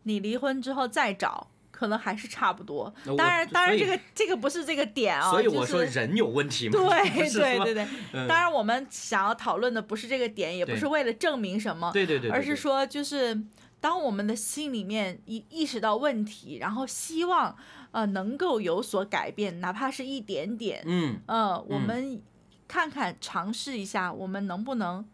[0.03, 2.91] 你离婚之后再找，可能还是差不多。
[3.15, 13.39] 当然，当然这个这个不是这个点啊，所以就我说是人有问题嘛， 对对对对，嗯当然我们想要讨论的不是这个点，也不是为了证明什么，对对对而是说就是。
[13.79, 17.55] 当我们的心里面意意识到问题，然后希望
[17.91, 22.21] 呃能够有所改变，哪怕是一点点，嗯，呃，我嗯们
[22.67, 25.05] 看看尝试一下，我们能不能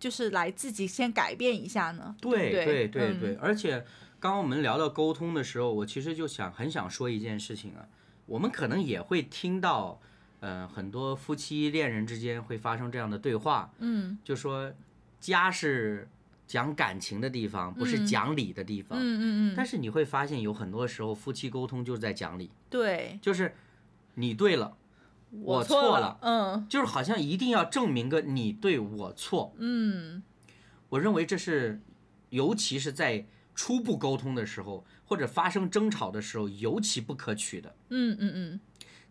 [0.00, 2.16] 就是来自己先改变一下呢？
[2.20, 3.86] 对对对对而且
[4.20, 7.88] 刚刚我们聊到沟通的时候，我其实就想很想说一件事情啊，
[8.26, 9.98] 我们可能也会听到，
[10.40, 14.18] 呃，很多夫妻恋人之间会发生这样的对话，嗯。
[14.22, 14.70] 就说
[15.18, 16.06] 家是
[16.46, 18.06] 讲感情的地方，不是嗯。
[18.06, 18.98] 讲理的地方。
[18.98, 23.54] 嗯嗯嗯，但是你会发现，有很多时候夫妻沟通就是在讲理，对，就是
[24.16, 24.76] 你对了，
[25.30, 26.66] 我错错了嗯。
[26.68, 29.54] 就是好像一定要证明个你对我错。
[29.56, 30.22] 嗯。
[30.90, 31.80] 我认为这是，
[32.28, 33.24] 尤其是在
[33.60, 37.74] 初步沟通的时候，或者发生争吵的时候，尤其不可取的。
[37.90, 38.60] 嗯嗯嗯，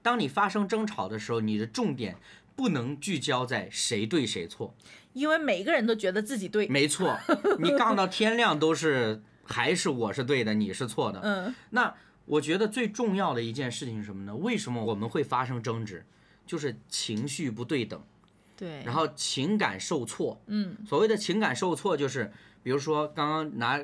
[0.02, 2.16] 当你发生争吵的时候，你的重点
[2.56, 4.74] 不能聚焦在谁对谁错。
[5.14, 7.16] 因为每个人都觉得自己对，没错，
[7.60, 11.20] 你杠到天亮都是还是我是对的，你是错的。
[11.22, 11.94] 嗯那
[12.26, 14.36] 我觉得最重要的一件事情是什么呢？
[14.36, 16.04] 为什么我们会发生争执？
[16.48, 18.02] 就是情绪不对等，
[18.58, 20.42] 对，然后情感受挫。
[20.48, 22.32] 嗯，所谓的情感受挫，就是
[22.64, 23.80] 比如说刚刚拿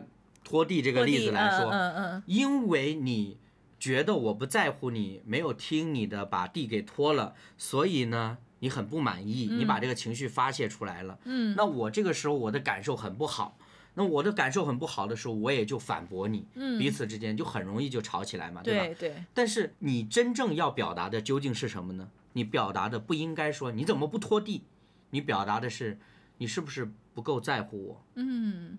[0.45, 3.37] 拖地这个例子来说，嗯嗯因为你
[3.77, 11.19] 觉得我不在乎你，没有听你的把地给拖了，所以呢，你很不满意，你把这个情绪发泄出来了。
[11.25, 13.57] 嗯，那我这个时候我的感受很不好，
[13.95, 16.77] 那我的感受很不好的时候，我也就反驳你，嗯。
[16.79, 18.85] 彼此之间就很容易就吵起来嘛，对吧？
[18.85, 22.09] 对对，但是你真正要表达的究竟是什么呢？
[22.33, 24.63] 你表达的不应该说你怎么不拖地，
[25.09, 25.97] 你表达的是
[26.37, 28.77] 你是不是不够在乎我，嗯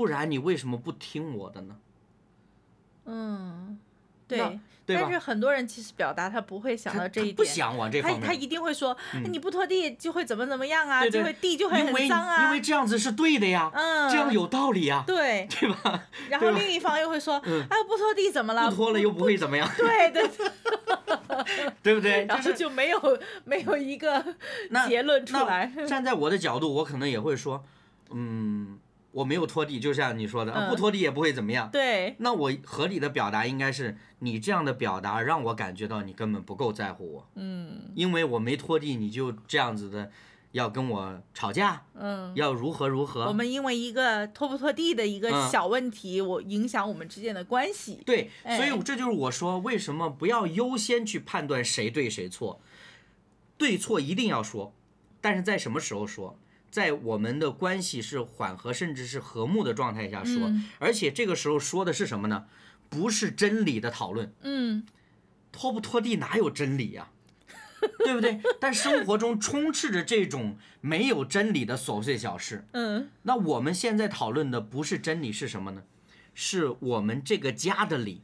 [0.00, 1.76] 不然你为什么不听我的呢？
[3.04, 3.78] 嗯，
[4.26, 4.58] 对。
[4.86, 5.18] 对但是？
[5.18, 16.02] 很多人其实表达他不会想到这一点，他不想往这他他，一定会说，嗯你不拖地就会怎么怎么样啊，对对就会地就会很脏啊，因为这样子是对的呀，嗯，这样有道理呀，对，对吧？
[16.30, 18.70] 然后另一方又会说，嗯哎，不拖地怎么了？
[18.70, 20.28] 不拖了又不会怎么样，对对，
[21.84, 22.24] 对不对？
[22.26, 24.24] 然后就是就没有没有一个
[24.88, 25.66] 结论出来。
[25.86, 27.62] 站在我的角度，我可能也会说，
[28.10, 28.79] 嗯，
[29.12, 31.68] 我没有拖地，就像你说的，不拖地也不会怎么样。
[31.70, 40.10] 对，那我合理的表达应该是，你这样的表达让我感觉到你根本不够在乎我，嗯因为我没拖地，你就这样子的
[40.52, 42.32] 要跟我吵架，嗯。
[42.36, 43.26] 要如何如何。
[43.26, 48.00] 我们因为一个拖不拖地的一个嗯小问题，我影响我们之间的关系。
[48.06, 52.60] 对，哎所以这就是我说为什么不要优先去判断谁对谁错，
[53.58, 54.72] 对错一定要说，
[55.20, 56.38] 但是在什么时候说？
[56.70, 62.46] 在我们的关系是缓和甚至是和睦的状态下说，嗯而且这个时候说的是什么呢？
[62.88, 64.84] 不是真理的讨论，嗯，
[65.52, 67.10] 拖不拖地哪有真理呀、
[68.04, 68.40] 对不对？
[68.60, 72.66] 但生活中充斥着这种没有真理的琐碎小事。
[72.72, 75.84] 嗯那我们现在讨论的不是真理是什么呢？
[76.34, 78.22] 是我们这个家的理。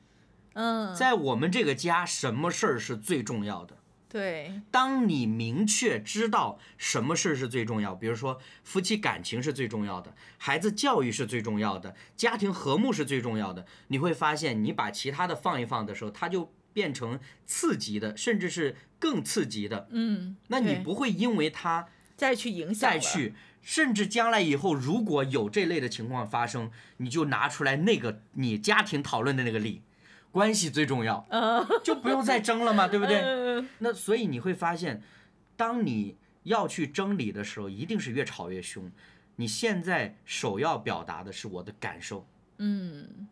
[0.54, 3.76] 嗯，在我们这个家，什么事儿是最重要的？
[4.16, 19.86] 对，当你明确知道什么事儿是最重要，比如说夫妻感情是最重要的，孩子教育是最重要的，家庭和睦是最重要的，你会发现，你把其他的放一放的时候，它就变成次级的，甚至是更次级的。
[19.90, 29.82] 嗯，那你不会因为它再去影响了，再去，甚至将来以后如果有这类的情况发生，你就拿出来那个你家庭讨论的那个理，
[30.36, 33.22] 关系最重要，嗯， 就不用再争了嘛，对不对？
[33.22, 33.66] 嗯。
[33.78, 35.02] 那所以你会发现，
[35.56, 38.92] 当你要去争理的时候，一定是越吵越凶。
[39.36, 42.26] 你现在首要表达的是我的感受，
[42.58, 43.26] 嗯。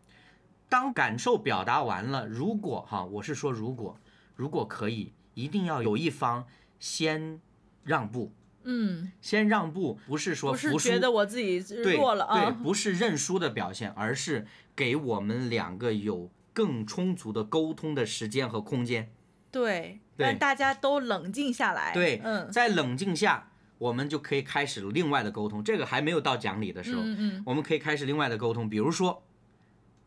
[0.70, 3.98] 当感受表达完了，如果哈，我是说如果，
[4.34, 6.46] 如果可以，一定要有一方
[6.80, 7.38] 先
[7.84, 8.32] 让步，
[8.62, 19.12] 嗯，先让步，不是说不是服输，觉得我自己对弱了对，啊，不是认输的表现，而是给我们两个有更充足的沟通的时间和空间。
[19.50, 25.62] 对，对让大家都冷静下来，对，嗯在冷静下，我们就可以开始另外的沟通。
[25.62, 28.68] 这个还没有到讲理的时候，嗯嗯我们可以开始另外的沟通。
[28.70, 29.22] 比如说，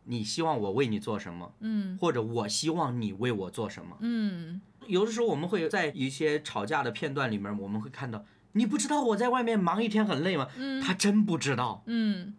[0.06, 3.98] 你希望我为你做什么，嗯或者我希望你为我做什么。
[4.00, 8.24] 嗯有的时候我们会在一些吵架的片段里面，我们会看到，
[8.54, 10.48] 你不知道我在外面忙一天很累吗？
[10.58, 12.36] 嗯他真不知道，嗯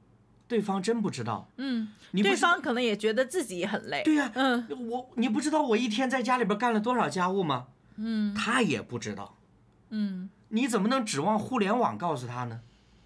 [0.49, 1.49] 对方真不知道。
[1.59, 7.66] 嗯，你对方可能也觉得自己很累，对呀、嗯我你不知道我一天在家里边干了多少家务吗？
[7.96, 9.36] 嗯他也不知道。
[9.90, 12.61] 嗯你怎么能指望互联网告诉他呢？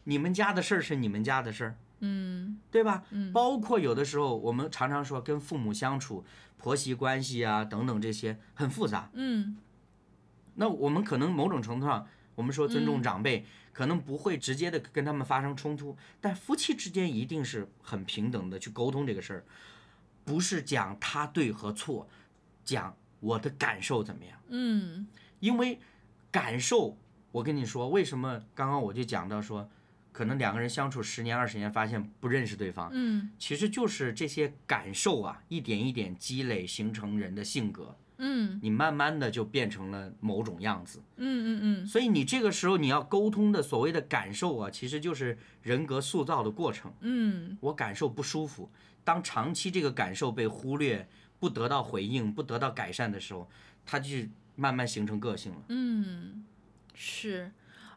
[0.05, 3.03] 你们家的事儿是你们家的事儿，嗯对吧？
[3.11, 6.25] 嗯包括有的时候我们常常说跟父母相处、
[6.57, 9.11] 婆媳关系啊等等这些很复杂。
[9.15, 9.57] 嗯
[10.55, 13.03] 那我们可能某种程度上，我们说尊重嗯。
[13.03, 19.45] 长辈，可能不会直接的跟他们发生冲突，但夫妻之间一定是很平等的去沟通这个事儿，
[20.25, 22.09] 不是讲他对和错，
[22.65, 24.39] 讲我的感受怎么样。
[24.49, 25.07] 嗯。
[25.41, 25.79] 因为
[26.31, 26.97] 感受，
[27.33, 29.69] 我跟你说，为什么刚刚我就讲到说，
[30.13, 33.33] 可能两个人相处十年二十年，发现不认识对方，嗯。
[33.39, 41.01] 其实就是这些感受啊，一点一点积累形成人的性格，嗯你慢慢的就变成了某种样子。
[41.17, 46.93] 嗯嗯嗯所以你这个时候你要沟通的所谓的感受啊，其实就是人格塑造的过程。
[47.01, 48.71] 嗯我感受不舒服，
[49.03, 51.09] 当长期这个感受被忽略、
[51.41, 53.49] 不得到回应、不得到改善的时候，
[53.85, 54.11] 它就
[54.55, 55.59] 慢慢形成个性了。
[55.69, 56.45] 嗯，
[56.95, 57.51] 是，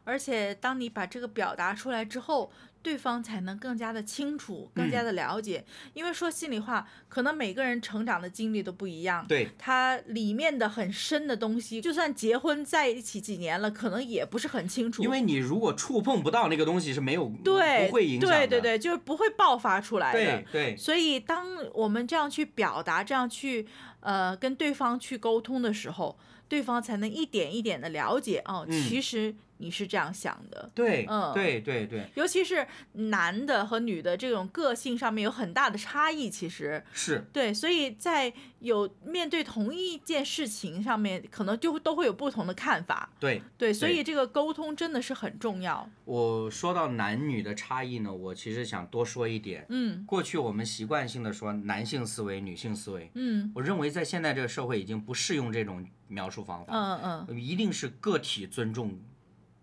[0.04, 2.50] 而且当你把这个表达出来之后，
[2.86, 5.64] 对方才能更加的清楚，更加的了解。
[5.92, 15.02] 因为说心里话，可能每个人成长的经历都不一样，对，他里面的很深的东西，就算结婚在一起几年了，可能也不是很清楚。
[15.02, 20.18] 因为你如果触碰不到那个东西是没有对不会影响的，对对对，就是不会爆发出来的。
[20.20, 23.66] 对对所以，当我们这样去表达，这样去
[23.98, 26.16] 呃跟对方去沟通的时候，
[26.46, 30.70] 对方才能一点一点的了解哦，嗯其实你是这样想的。
[30.74, 43.10] 对嗯对对对，尤其是男的和女的这种个性上面有很大的差异，其实是对，所以在有面对同一件事情上面，可能就都会有不同的看法。
[43.20, 43.42] 对。
[43.58, 45.88] 对，所以这个沟通真的是很重要。
[46.04, 49.64] 我说到男女的差异呢，我其实想多说一点。
[49.68, 58.98] 嗯过去我们习惯性的说男性思维、女性思维，嗯我认为在现在这个社会已经不适用这种描述方法，嗯嗯，一定是个体尊重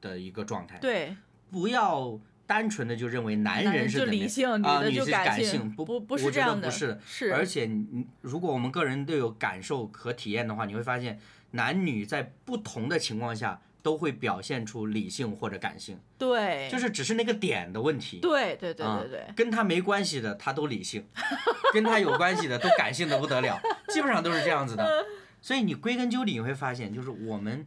[0.04, 0.78] 的一个状态。
[0.80, 1.16] 对，
[1.50, 7.00] 不要单纯的就认为男男人是理性，女啊，的女就是感性，不不不是这样的，不是的。
[7.06, 11.20] 是，而且你如果我们个人都有感受和体验的话，你会发现
[11.52, 18.20] 男女在不同的情况下都会表现出理性或者感性，对，就是只是那个点的问题。
[18.20, 21.06] 对对对啊对对，跟他没关系的他都理性，
[21.74, 25.06] 跟他有关系的都感性的不得了，基本上都是这样子的。
[25.42, 27.66] 所以你归根究底你会发现，就是我们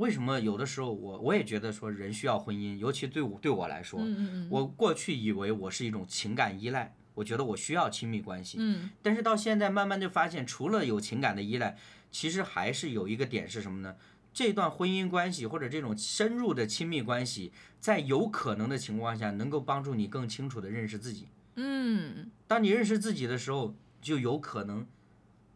[0.00, 11.76] 为什么有的时候我我也觉得说人需要婚姻，尤其对我对我来说，嗯嗯嗯，我过去以为我是一种情感依赖，我觉得我需要亲密关系，嗯但是到现在慢慢就发现，除了有情感的依赖，
[12.10, 13.94] 其实还是有一个点是什么呢？
[14.32, 21.26] 这段婚姻关系或者这种深入的亲密关系，在有可能的情况下，能够帮助你更清楚的认识自己。
[21.56, 24.86] 嗯，当你认识自己的时候，就有可能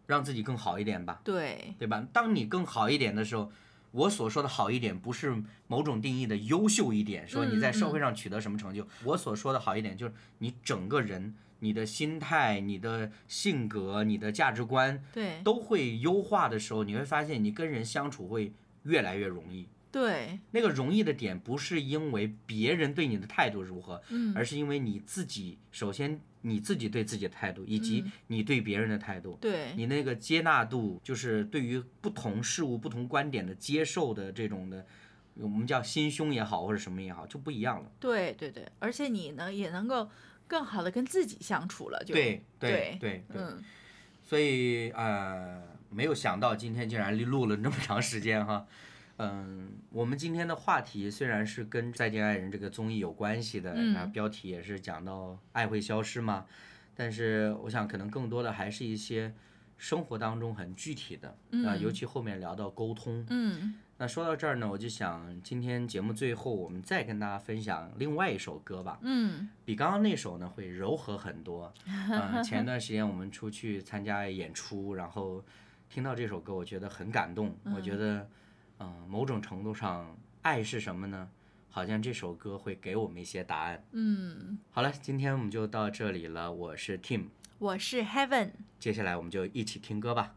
[0.07, 2.07] 让自己更好一点吧，对，对吧？
[2.13, 3.51] 当你更好一点的时候，
[3.95, 8.87] 我所说的好一点，不是某种定义的优秀一点，说你在社会上取得什么成就。
[9.05, 19.69] 我所说的好一点，就是你整个人、你的心态、你的性格、你的价值观对都会优化的时候，你会发现你跟人相处会越来越容易。
[19.95, 34.85] 对，那个容易的点不是因为别人对你的态度如何，嗯而是因为你自己，首先你自己对自己的态度，以及嗯你对别人的态度，对，你那个接纳度，就是对于不同事物、不同观点的接受的这种的，
[35.35, 37.89] 我们叫心胸也好，或者什么也好，就不一样了。
[38.01, 40.11] 对对对，而且你呢也能够
[40.49, 43.63] 更好的跟自己相处了，就对对对对，嗯
[44.25, 48.67] 所以呃，没有想到今天竟然录了那么长时间哈。
[49.17, 56.47] 嗯，我们今天的话题虽然是跟《再见爱人》这个综艺有关系的，嗯然后标题也是讲到爱会消失嘛，
[56.95, 59.33] 但是我想可能更多的还是一些
[59.77, 61.37] 生活当中很具体的，
[61.67, 71.73] 啊、尤其后面聊到沟通，嗯那说到这儿呢，我就想今天节目最后我们再跟大家分享另外一首歌吧，嗯比刚刚那首呢会柔和很多。
[71.87, 75.45] 嗯、前一段时间我们出去参加演出，然后
[75.89, 77.57] 听到这首歌，我觉得很感动。
[77.73, 78.29] 我觉得，
[78.79, 81.29] 嗯、某种程度上，爱是什么呢？
[81.71, 83.85] 好像这首歌会给我们一些答案。
[83.93, 86.53] 嗯，好了，今天我们就到这里了。
[86.53, 87.25] 我是 Tim，
[87.59, 90.35] 我是 Heaven，接下来我们就一起听歌吧。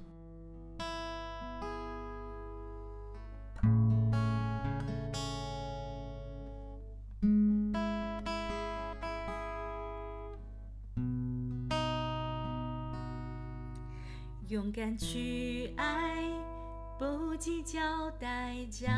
[17.37, 17.79] 计较
[18.19, 18.91] 代价，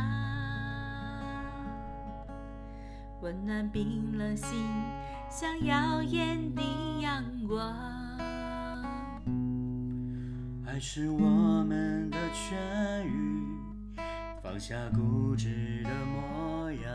[3.22, 4.66] 温暖冰冷心，
[5.30, 6.62] 像耀眼的
[7.02, 7.76] 阳光。
[10.66, 12.56] 爱是我们的痊
[13.04, 13.46] 愈，
[14.42, 16.90] 放下固执的模样，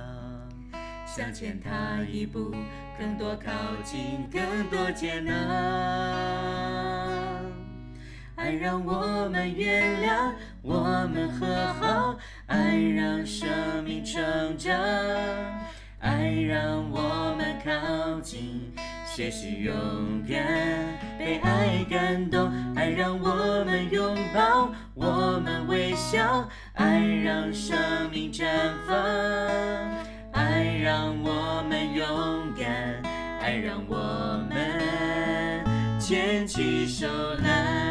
[1.04, 2.54] 向前踏一步，
[2.98, 3.52] 更多靠
[3.82, 5.32] 近，更多接纳。
[8.36, 10.32] 爱让我们原谅，
[10.66, 10.80] 我
[11.12, 12.16] 们和好，
[12.46, 13.46] 爱让生
[13.84, 14.74] 命成长，
[16.00, 18.72] 爱让我们靠近，
[19.04, 19.74] 学习勇
[20.26, 20.42] 敢，
[21.18, 27.76] 被爱感动，爱让我们拥抱，我们微笑，爱让生
[28.10, 28.46] 命绽
[28.88, 28.96] 放。
[30.32, 32.06] 爱让我们勇
[32.58, 33.02] 敢，
[33.42, 37.06] 爱让我们牵起手
[37.42, 37.83] 来，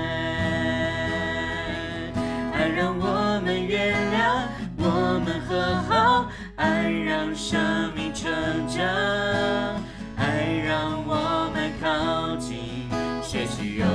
[7.43, 8.31] 生命成
[8.69, 8.81] 长，
[10.15, 12.87] 爱让我们靠近，
[13.21, 13.85] 学习勇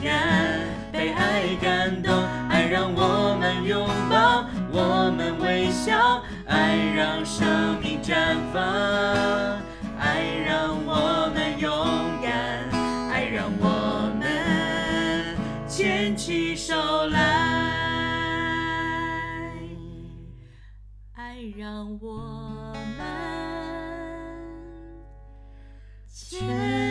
[0.00, 0.60] 敢，
[0.92, 2.14] 被爱感动，
[2.48, 8.62] 爱让我们拥抱，我们微笑，爱让生命绽放，
[9.98, 11.68] 爱让我们勇
[12.22, 12.70] 敢，
[13.10, 16.76] 爱让我们牵起手
[17.08, 17.18] 来，
[21.16, 22.41] 爱让我
[26.44, 26.81] 牵